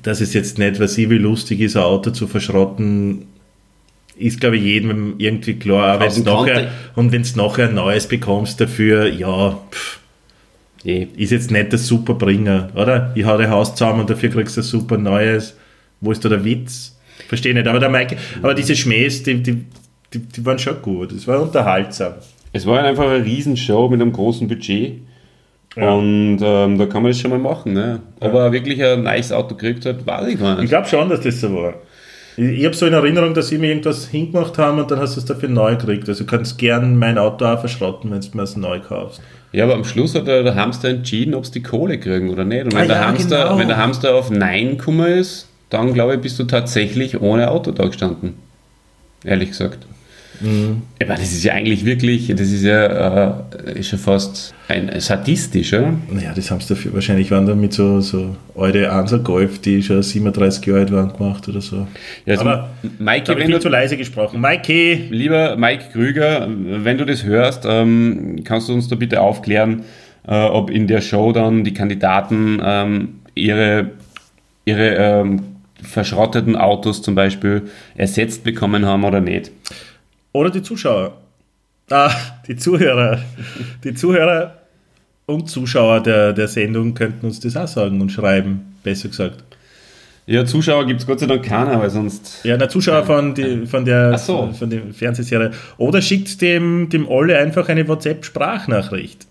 [0.02, 3.26] dass es jetzt nicht, was sie wie lustig ist, ein Auto zu verschrotten,
[4.16, 5.96] ist, glaube ich, jedem irgendwie klar.
[5.96, 10.01] Aber Aus wenn's nachher, und wenn du nachher ein neues bekommst dafür, ja, pff,
[10.86, 11.08] eh.
[11.18, 13.12] ist jetzt nicht der super Bringer, oder?
[13.16, 15.56] Ich hau dein Haus zusammen und dafür kriegst du ein super neues.
[16.00, 16.98] Wo ist da der Witz?
[17.28, 17.68] Verstehe nicht.
[17.68, 19.66] Aber, der Mike, aber diese Schmähs, die, die,
[20.14, 21.12] die, die waren schon gut.
[21.12, 22.14] Es war unterhaltsam.
[22.54, 24.96] Es war einfach eine Riesenshow mit einem großen Budget.
[25.78, 25.94] Ja.
[25.94, 27.74] Und ähm, da kann man das schon mal machen.
[27.74, 28.02] Ne?
[28.20, 30.70] Ob er wirklich ein nice Auto gekriegt hat, weiß ich gar Ich nicht.
[30.70, 31.76] glaube schon, dass das so war.
[32.36, 35.16] Ich, ich habe so in Erinnerung, dass sie mir irgendwas hingemacht haben und dann hast
[35.16, 36.10] du es dafür neu gekriegt.
[36.10, 39.22] Also du kannst gern mein Auto auch verschrotten, wenn du mir es neu kaufst.
[39.54, 42.46] Ja, aber am Schluss hat der, der Hamster entschieden, ob sie die Kohle kriegen oder
[42.46, 42.64] nicht.
[42.66, 43.58] Und wenn, Ah, der, ja, Hamster, genau.
[43.58, 47.72] wenn der Hamster auf Nein gekommen ist, dann glaube ich, bist du tatsächlich ohne Auto
[47.72, 48.36] da gestanden.
[49.26, 49.80] Ehrlich gesagt.
[50.44, 55.74] Aber das ist ja eigentlich wirklich, das ist ja äh, ist ja fast ein sadistisch,
[55.74, 55.94] oder?
[56.10, 59.84] Naja, das haben sie dafür wahrscheinlich waren dann mit so, so alte Ansa Golf, die
[59.84, 61.88] schon 37 Jahre alt waren, gemacht oder so.
[62.26, 62.70] Ja, also, Aber
[63.00, 64.40] Maike, wenn du, zu leise gesprochen.
[64.42, 64.96] Maike!
[65.10, 69.84] lieber Mike Krüger, wenn du das hörst, ähm, kannst du uns da bitte aufklären,
[70.28, 73.92] äh, ob in der Show dann die Kandidaten ähm, ihre,
[74.66, 75.42] ihre ähm,
[75.82, 77.64] verschrotteten Autos zum Beispiel
[77.96, 79.52] ersetzt bekommen haben oder nicht.
[80.34, 81.18] Oder die Zuschauer.
[81.90, 82.12] Ah,
[82.48, 83.20] die Zuhörer.
[83.84, 84.56] Die Zuhörer
[85.26, 89.44] und Zuschauer der, der Sendung könnten uns das auch sagen und schreiben, besser gesagt.
[90.28, 92.46] Ja, Zuschauer gibt es Gott sei Dank keiner, weil sonst.
[92.46, 94.52] Ja, na, Zuschauer von, die, von der so.
[94.58, 95.52] von der Fernsehserie.
[95.78, 99.28] Oder schickt dem, dem Olle einfach eine WhatsApp-Sprachnachricht.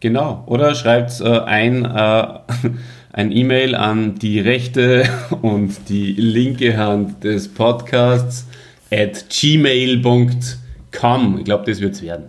[0.00, 0.42] Genau.
[0.46, 2.24] Oder schreibt äh, ein, äh,
[3.12, 5.04] ein E-Mail an die rechte
[5.42, 8.46] und die linke Hand des Podcasts
[8.90, 11.38] at gmail.com.
[11.38, 12.26] Ich glaube, das wird es werden.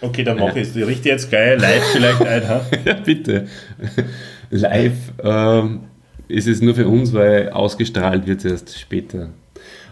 [0.00, 0.74] Okay, dann mache ich es.
[0.74, 2.42] Die richte jetzt geil live vielleicht ein.
[2.84, 3.46] Ja, bitte.
[4.50, 5.80] Live ähm,
[6.28, 9.30] ist es nur für uns, weil ausgestrahlt wird es erst später.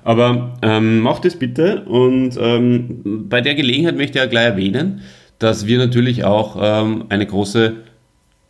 [0.05, 5.03] Aber ähm, macht es bitte und ähm, bei der Gelegenheit möchte ich ja gleich erwähnen,
[5.39, 7.75] dass wir natürlich auch ähm, eine große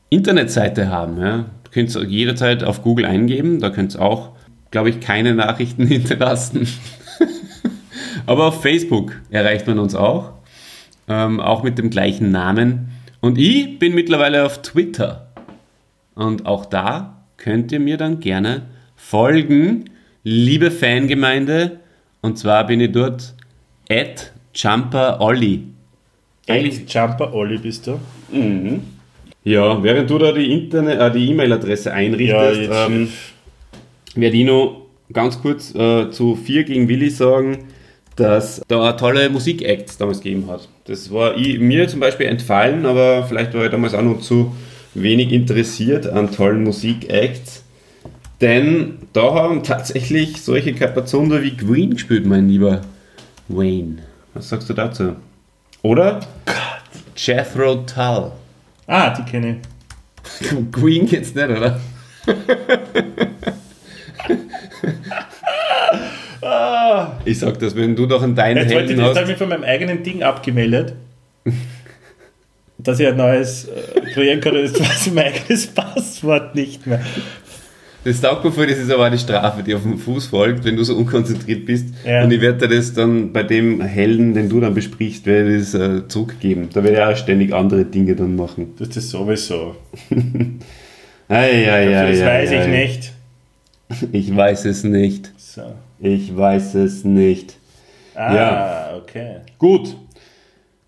[0.09, 1.21] Internetseite haben.
[1.21, 1.45] Ja.
[1.65, 4.31] Du könnt es jederzeit auf Google eingeben, da könnt ihr auch,
[4.71, 6.67] glaube ich, keine Nachrichten hinterlassen.
[8.27, 10.33] Aber auf Facebook erreicht man uns auch,
[11.09, 12.89] ähm, auch mit dem gleichen Namen.
[13.21, 15.29] Und ich bin mittlerweile auf Twitter.
[16.15, 18.63] Und auch da könnt ihr mir dann gerne
[18.97, 19.87] folgen,
[20.25, 21.81] liebe Fangemeinde.
[22.21, 23.35] Und zwar bin ich dort
[23.91, 25.65] at JumperOlli.
[26.49, 28.01] Eigentlich Jumper Olli bist du.
[29.45, 33.09] Ja, während du da die äh, E-Mail-Adresse einrichtest, jetzt- ähm,
[34.15, 34.82] werde ich noch
[35.13, 37.69] ganz kurz äh, zu 4 gegen Willi sagen,
[38.17, 40.69] dass da tolle Musikacts damals gegeben hat.
[40.85, 44.55] Das war ich, mir zum Beispiel entfallen, aber vielleicht war ich damals auch noch zu
[44.95, 47.65] wenig interessiert an tollen Musikacts.
[48.41, 52.83] Denn da haben tatsächlich solche Kapazunder wie Green gespielt, mein lieber
[53.49, 53.99] Wayne.
[54.35, 55.17] Was sagst du dazu?
[55.83, 56.21] Oder
[57.17, 58.33] Jethro Tull.
[58.87, 60.49] Ah, die kenne ich.
[60.73, 61.81] Queen geht's nicht, oder?
[67.25, 69.29] Ich sag das, wenn du doch an deinen Jetzt wollte ich Händen das habe hast.
[69.29, 70.95] mich von meinem eigenen Ding abgemeldet.
[72.79, 73.69] dass ich ein neues
[74.13, 77.01] kreieren kann, das weiß ich mein eigenes Passwort nicht mehr.
[78.05, 80.97] Das vor, das ist aber eine Strafe, die auf dem Fuß folgt, wenn du so
[80.97, 81.95] unkonzentriert bist.
[82.05, 82.25] Ja.
[82.25, 85.71] Und ich werde dir das dann bei dem Helden, den du dann besprichst, werde ich
[85.71, 86.69] das äh, zurückgeben.
[86.73, 88.75] Da werde ich auch ständig andere Dinge dann machen.
[88.79, 89.77] Das ist sowieso.
[91.29, 93.13] Ei, ei, ei, das ei, weiß ich nicht.
[94.13, 95.31] Ich weiß es nicht.
[95.37, 95.63] So.
[96.01, 97.57] Ich weiß es nicht.
[98.15, 98.91] Ah, Ja.
[98.97, 99.37] okay.
[99.59, 99.97] Gut.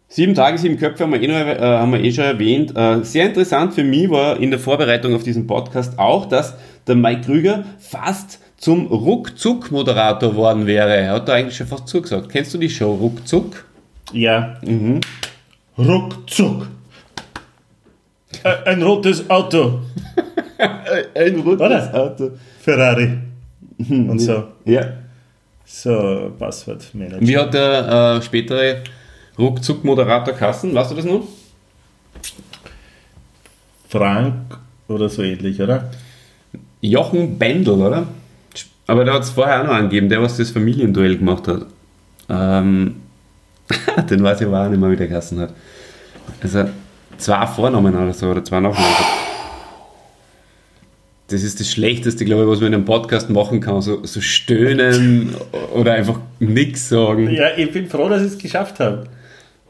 [0.08, 2.76] Sieben Tage, sieben Köpfe haben wir eh, noch, äh, haben wir eh schon erwähnt.
[2.76, 6.54] Äh, sehr interessant für mich war in der Vorbereitung auf diesen Podcast auch, dass
[6.86, 10.94] der Mike Krüger fast zum Ruckzuck-Moderator geworden wäre.
[10.96, 12.28] Er hat da eigentlich schon fast zugesagt.
[12.30, 13.64] Kennst du die Show Ruckzuck?
[14.12, 14.56] Ja.
[15.76, 16.68] Ruckzuck.
[18.44, 19.80] Äh, ein rotes Auto.
[21.14, 21.94] Ein rotes Oder?
[21.94, 22.30] Auto.
[22.64, 23.18] Ferrari.
[23.78, 24.44] Und so.
[24.64, 24.94] Ja.
[25.66, 27.20] So, Passwortmanager.
[27.20, 28.82] Wie hat der äh, spätere
[29.38, 30.74] Ruckzuck-Moderator Kassen?
[30.74, 31.24] Weißt du das noch?
[33.88, 34.58] Frank
[34.88, 35.90] oder so ähnlich, oder?
[36.80, 38.06] Jochen Bendel, oder?
[38.86, 41.66] Aber der hat es vorher auch noch angegeben, der, was das Familienduell gemacht hat.
[42.28, 42.96] Ähm,
[44.10, 45.54] den weiß ich aber auch nicht mehr, wie der Kassen hat.
[46.42, 46.64] Also
[47.18, 49.23] zwei Vornamen oder so, oder zwei Nachnamen.
[51.28, 53.80] Das ist das Schlechteste, glaube ich, was man in einem Podcast machen kann.
[53.80, 55.34] So, so stöhnen
[55.74, 57.30] oder einfach nichts sagen.
[57.30, 59.04] Ja, ich bin froh, dass ich es geschafft habe.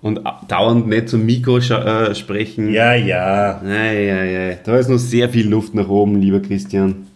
[0.02, 2.72] Und dauernd nicht zum Mikro äh, sprechen.
[2.72, 3.62] Ja, ja.
[3.62, 4.58] Ei, ei, ei.
[4.62, 7.06] Da ist noch sehr viel Luft nach oben, lieber Christian.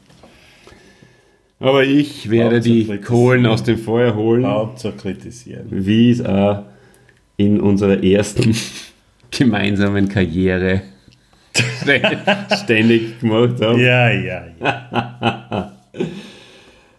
[1.60, 2.86] Aber ich werde die.
[2.98, 5.66] Kohlen aus dem Feuer holen, Hauptsache kritisieren.
[5.70, 6.62] wie es auch
[7.36, 8.54] in unserer ersten
[9.30, 10.82] gemeinsamen Karriere
[12.64, 13.80] ständig gemacht haben.
[13.80, 15.72] Ja, ja, ja.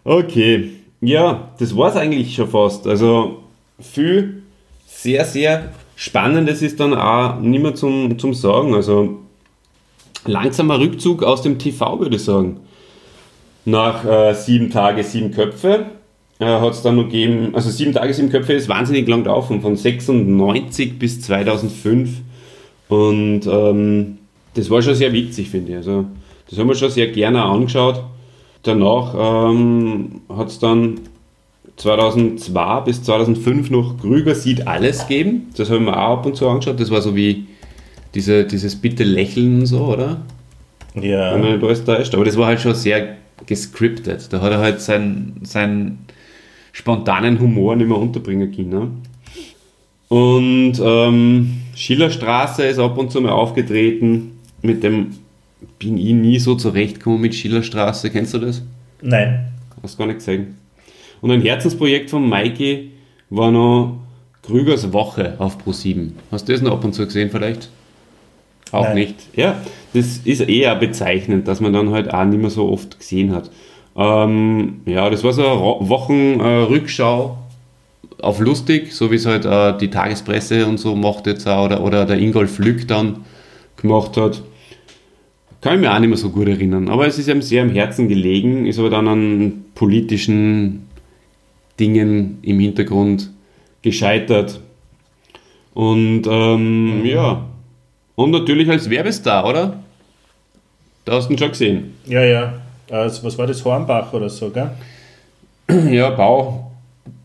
[0.02, 2.86] Okay, ja, das war es eigentlich schon fast.
[2.86, 3.42] Also
[3.78, 4.42] viel
[4.86, 8.74] sehr, sehr Spannendes ist dann auch nicht mehr zum, zum Sagen.
[8.74, 9.18] Also
[10.24, 12.60] langsamer Rückzug aus dem TV, würde ich sagen.
[13.66, 15.84] Nach äh, sieben Tage, sieben Köpfe
[16.38, 19.60] äh, hat es dann noch gegeben, also sieben Tage, sieben Köpfe ist wahnsinnig lang gelaufen,
[19.60, 22.10] von 96 bis 2005.
[22.88, 24.19] Und ähm,
[24.54, 25.76] das war schon sehr witzig, finde ich.
[25.78, 26.04] Also,
[26.48, 28.02] das haben wir schon sehr gerne angeschaut.
[28.62, 29.14] Danach
[29.50, 31.00] ähm, hat es dann
[31.76, 35.46] 2002 bis 2005 noch Krüger sieht alles geben.
[35.56, 36.78] Das habe ich mir auch ab und zu angeschaut.
[36.78, 37.46] Das war so wie
[38.14, 40.20] diese, dieses Bitte lächeln und so, oder?
[40.94, 41.36] Wenn Ja.
[41.38, 42.14] man nicht alles täuscht.
[42.14, 44.30] Aber das war halt schon sehr gescriptet.
[44.32, 46.00] Da hat er halt seinen, seinen
[46.72, 48.68] spontanen Humor nicht mehr unterbringen können.
[48.68, 48.88] Ne?
[50.08, 54.32] Und ähm, Schillerstraße ist ab und zu mal aufgetreten.
[54.62, 55.14] Mit dem
[55.78, 58.10] bin ich nie so zurechtgekommen mit Schillerstraße.
[58.10, 58.62] Kennst du das?
[59.02, 59.48] Nein.
[59.82, 60.58] Hast gar nicht gesehen.
[61.20, 62.90] Und ein Herzensprojekt von Mikey
[63.30, 63.98] war noch
[64.42, 66.12] Krügers Woche auf Pro7.
[66.30, 67.68] Hast du das noch ab und zu gesehen vielleicht?
[68.72, 68.94] Auch Nein.
[68.94, 69.16] nicht.
[69.34, 69.60] Ja,
[69.94, 73.50] das ist eher bezeichnend, dass man dann halt auch nicht mehr so oft gesehen hat.
[73.96, 77.36] Ähm, ja, das war so eine Wochenrückschau
[78.22, 81.82] auf lustig, so wie es halt äh, die Tagespresse und so macht jetzt auch, oder,
[81.82, 83.24] oder der Ingolf Lück dann
[83.76, 84.42] gemacht hat.
[85.60, 86.88] Kann ich mir auch nicht mehr so gut erinnern.
[86.88, 90.86] Aber es ist ihm sehr am Herzen gelegen, ist aber dann an politischen
[91.78, 93.30] Dingen im Hintergrund
[93.82, 94.60] gescheitert.
[95.74, 97.44] Und ähm, ja.
[98.14, 99.80] Und natürlich als Werbestar, oder?
[101.04, 101.94] Da hast du ihn schon gesehen.
[102.06, 102.54] Ja, ja.
[102.90, 103.64] Also, was war das?
[103.64, 104.70] Hornbach oder so, gell?
[105.90, 106.72] Ja, Bau.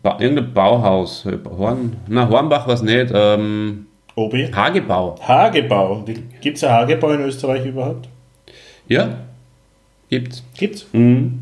[0.02, 1.26] ba irgendein Bauhaus.
[1.58, 3.10] Horn, na, Hornbach war es nicht.
[3.12, 4.50] Ähm, Obi.
[4.52, 5.16] Hagebau.
[5.20, 6.04] Hagebau.
[6.40, 8.08] Gibt es ein Hagebau in Österreich überhaupt?
[8.88, 9.18] Ja,
[10.08, 10.42] gibt's.
[10.56, 10.86] Gibt's?
[10.92, 11.40] Mhm.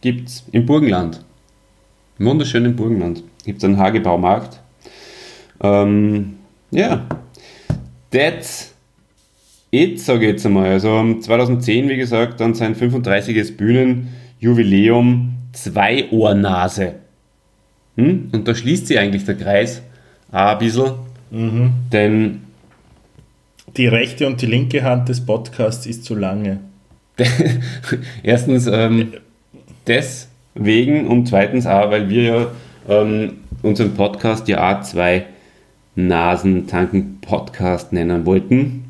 [0.00, 0.44] Gibt's.
[0.52, 1.24] Im Burgenland.
[2.18, 3.24] Im wunderschönen Burgenland.
[3.44, 4.60] Gibt's einen Hagebaumarkt.
[5.60, 6.36] Ähm,
[6.70, 7.06] ja.
[8.10, 8.74] That's
[9.70, 10.70] it, sage ich jetzt einmal.
[10.70, 13.56] Also 2010, wie gesagt, dann sein 35.
[13.56, 16.94] Bühnenjubiläum Zwei-Ohrnase.
[17.96, 18.30] Hm?
[18.32, 19.82] Und da schließt sich eigentlich der Kreis
[20.30, 20.92] auch ein bisschen.
[21.92, 22.42] Denn
[23.76, 26.60] Die rechte und die linke Hand des Podcasts ist zu lange.
[28.22, 29.14] Erstens ähm,
[29.86, 32.46] deswegen und zweitens auch, weil wir ja
[32.88, 35.26] ähm, unseren Podcast ja auch zwei
[35.96, 38.84] Nasen tanken Podcast nennen wollten.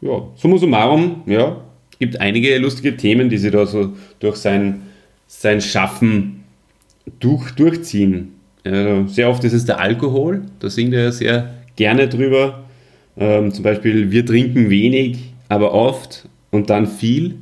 [0.00, 1.56] Ja, summa summarum, ja,
[1.98, 4.82] gibt einige lustige Themen, die sie da so durch sein,
[5.28, 6.44] sein Schaffen
[7.20, 8.32] durch, durchziehen.
[8.64, 12.64] Äh, sehr oft ist es der Alkohol, da singt er sehr gerne drüber.
[13.16, 17.34] Ähm, zum Beispiel, wir trinken wenig, aber oft und dann viel.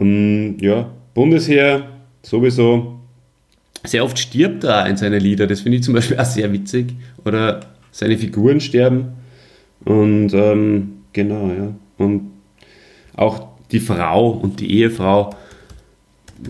[0.00, 1.88] Ähm, ja, Bundesheer
[2.22, 2.98] sowieso.
[3.84, 5.46] Sehr oft stirbt er in seine Lieder.
[5.46, 6.94] Das finde ich zum Beispiel auch sehr witzig.
[7.24, 9.12] Oder seine Figuren sterben.
[9.84, 11.74] Und ähm, genau, ja.
[11.98, 12.32] Und
[13.14, 15.34] auch die Frau und die Ehefrau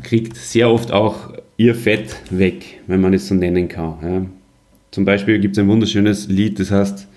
[0.02, 3.98] kriegt sehr oft auch ihr Fett weg, wenn man es so nennen kann.
[4.02, 4.26] Ja.
[4.90, 7.08] Zum Beispiel gibt es ein wunderschönes Lied, das heißt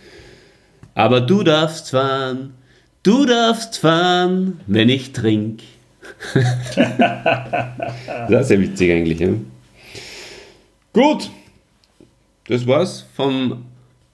[0.98, 2.56] Aber du darfst fahren,
[3.04, 5.62] du darfst fahren, wenn ich trink.
[8.28, 9.20] das ist sehr witzig eigentlich.
[9.20, 9.30] Ja.
[10.94, 11.30] Gut,
[12.48, 13.66] das war's vom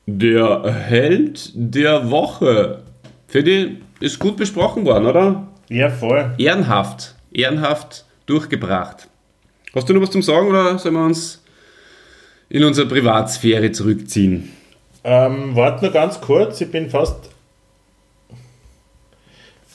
[0.08, 2.84] Der Held der Woche.
[3.30, 5.48] Für die ist gut besprochen worden, oder?
[5.70, 6.36] Ja, voll.
[6.38, 9.08] Ehrenhaft, ehrenhaft durchgebracht.
[9.74, 11.42] Hast du noch was zum Sagen oder sollen wir uns
[12.50, 14.52] in unsere Privatsphäre zurückziehen?
[15.04, 17.30] Ähm, warte nur ganz kurz, ich bin fast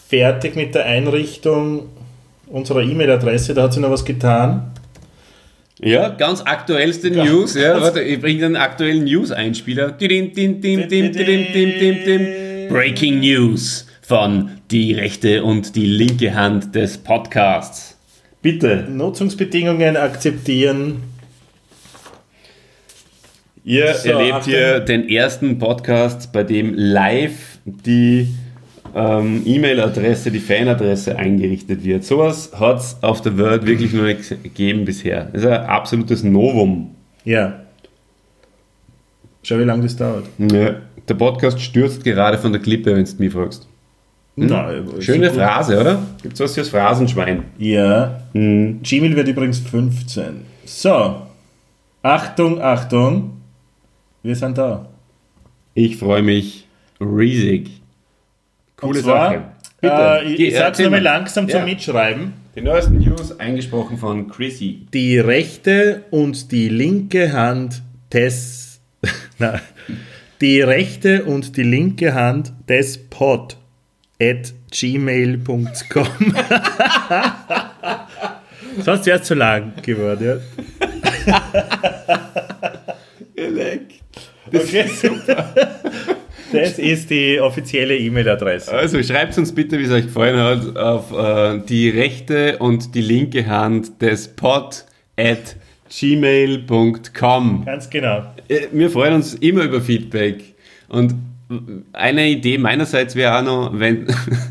[0.08, 1.90] fertig mit der Einrichtung
[2.46, 4.72] unserer E-Mail-Adresse, da hat sich noch was getan.
[5.80, 7.54] Ja, ganz aktuellste News.
[7.54, 9.92] Ja, warte, ich bringe den aktuellen News-Einspieler.
[12.68, 17.96] Breaking News von die rechte und die linke Hand des Podcasts.
[18.42, 18.86] Bitte.
[18.90, 21.02] Nutzungsbedingungen akzeptieren.
[23.68, 28.28] Ihr So, erlebt hier den ersten Podcast, bei dem live die
[28.94, 32.02] ähm, E-Mail-Adresse, die Fanadresse eingerichtet wird.
[32.02, 35.28] Sowas hat es auf der Welt wirklich nur nicht gegeben bisher.
[35.34, 36.94] Das ist ein absolutes Novum.
[37.26, 37.60] Ja.
[39.42, 40.24] Schau, wie lange das dauert.
[40.38, 40.76] Ja.
[41.06, 43.68] Der Podcast stürzt gerade von der Klippe, wenn du mich fragst.
[44.34, 45.42] Na, Schöne so gut.
[45.42, 46.02] Phrase, oder?
[46.22, 47.42] Gibt's was fürs Phrasenschwein?
[47.58, 48.22] Ja.
[48.32, 48.80] Mhm.
[48.82, 50.46] Gmail wird übrigens 15.
[50.64, 51.16] So.
[52.00, 53.37] Achtung, Achtung.
[54.22, 54.88] Wir sind da.
[55.74, 56.66] Ich freue mich
[57.00, 57.80] riesig.
[58.76, 59.44] Coole zwar, Sache.
[59.80, 59.94] Bitte.
[60.24, 61.10] Äh, ich sag's erzähl nochmal mal.
[61.10, 61.64] langsam zum Ja.
[61.64, 62.32] Mitschreiben.
[62.56, 64.86] Die neuesten News eingesprochen von Chrissy.
[64.92, 68.80] Die rechte und die linke Hand des.
[69.38, 69.60] Nein.
[70.40, 73.56] Die rechte und die linke Hand des Pod
[74.20, 76.06] at gmail.com.
[78.80, 80.40] Sonst wäre es zu lang geworden.
[81.26, 81.42] Ja.
[84.50, 85.04] Geleckt.
[85.04, 85.66] Okay.
[86.50, 88.72] Das ist die offizielle E-Mail-Adresse.
[88.72, 93.02] Also schreibt uns bitte, wie es euch gefallen hat, auf äh, die rechte und die
[93.02, 94.84] linke Hand des pod
[95.18, 95.56] at
[95.90, 97.64] gmail.com.
[97.64, 98.22] Ganz genau.
[98.48, 100.54] Äh, Wir freuen uns immer über Feedback.
[100.88, 101.14] Und
[101.94, 104.06] eine Idee meinerseits wäre auch noch, wenn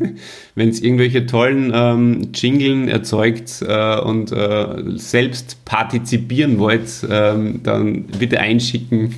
[0.56, 8.40] es irgendwelche tollen ähm, Jinglen erzeugt äh, und äh, selbst partizipieren wollt, ähm, dann bitte
[8.40, 9.14] einschicken.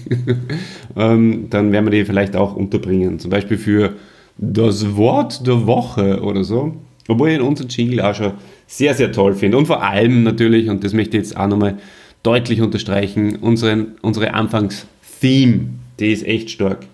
[0.96, 3.18] ähm, dann werden wir die vielleicht auch unterbringen.
[3.18, 3.94] Zum Beispiel für
[4.36, 6.76] das Wort der Woche oder so.
[7.08, 8.32] Obwohl ich unseren Jingle auch schon
[8.66, 9.56] sehr, sehr toll finde.
[9.56, 11.78] Und vor allem natürlich, und das möchte ich jetzt auch nochmal
[12.22, 16.86] deutlich unterstreichen, unseren, unsere Anfangs-Theme, die ist echt stark.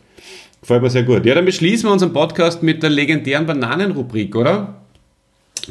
[0.66, 1.24] Gefällt mir sehr gut.
[1.24, 4.74] Ja, dann beschließen wir unseren Podcast mit der legendären Bananenrubrik, oder?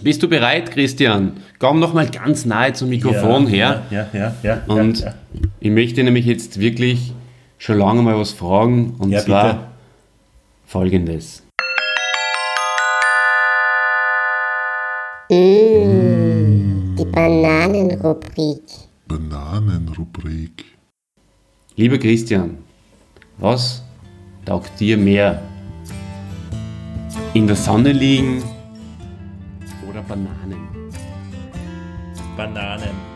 [0.01, 1.33] Bist du bereit, Christian?
[1.59, 3.83] Komm noch mal ganz nahe zum Mikrofon her.
[3.91, 4.35] Ja, ja, ja.
[4.41, 5.13] ja Und ja, ja.
[5.59, 7.11] ich möchte nämlich jetzt wirklich
[7.57, 8.95] schon lange mal was fragen.
[8.97, 9.65] Und Ja, zwar bitte.
[10.65, 11.43] folgendes.
[15.29, 18.63] Mmh, die Bananenrubrik.
[19.09, 20.63] Bananenrubrik.
[21.75, 22.59] Lieber Christian,
[23.37, 23.84] was
[24.45, 25.41] taugt dir mehr?
[27.33, 28.43] In der Sonne liegen
[29.89, 30.69] oder Bananen?
[32.37, 33.15] Bananen.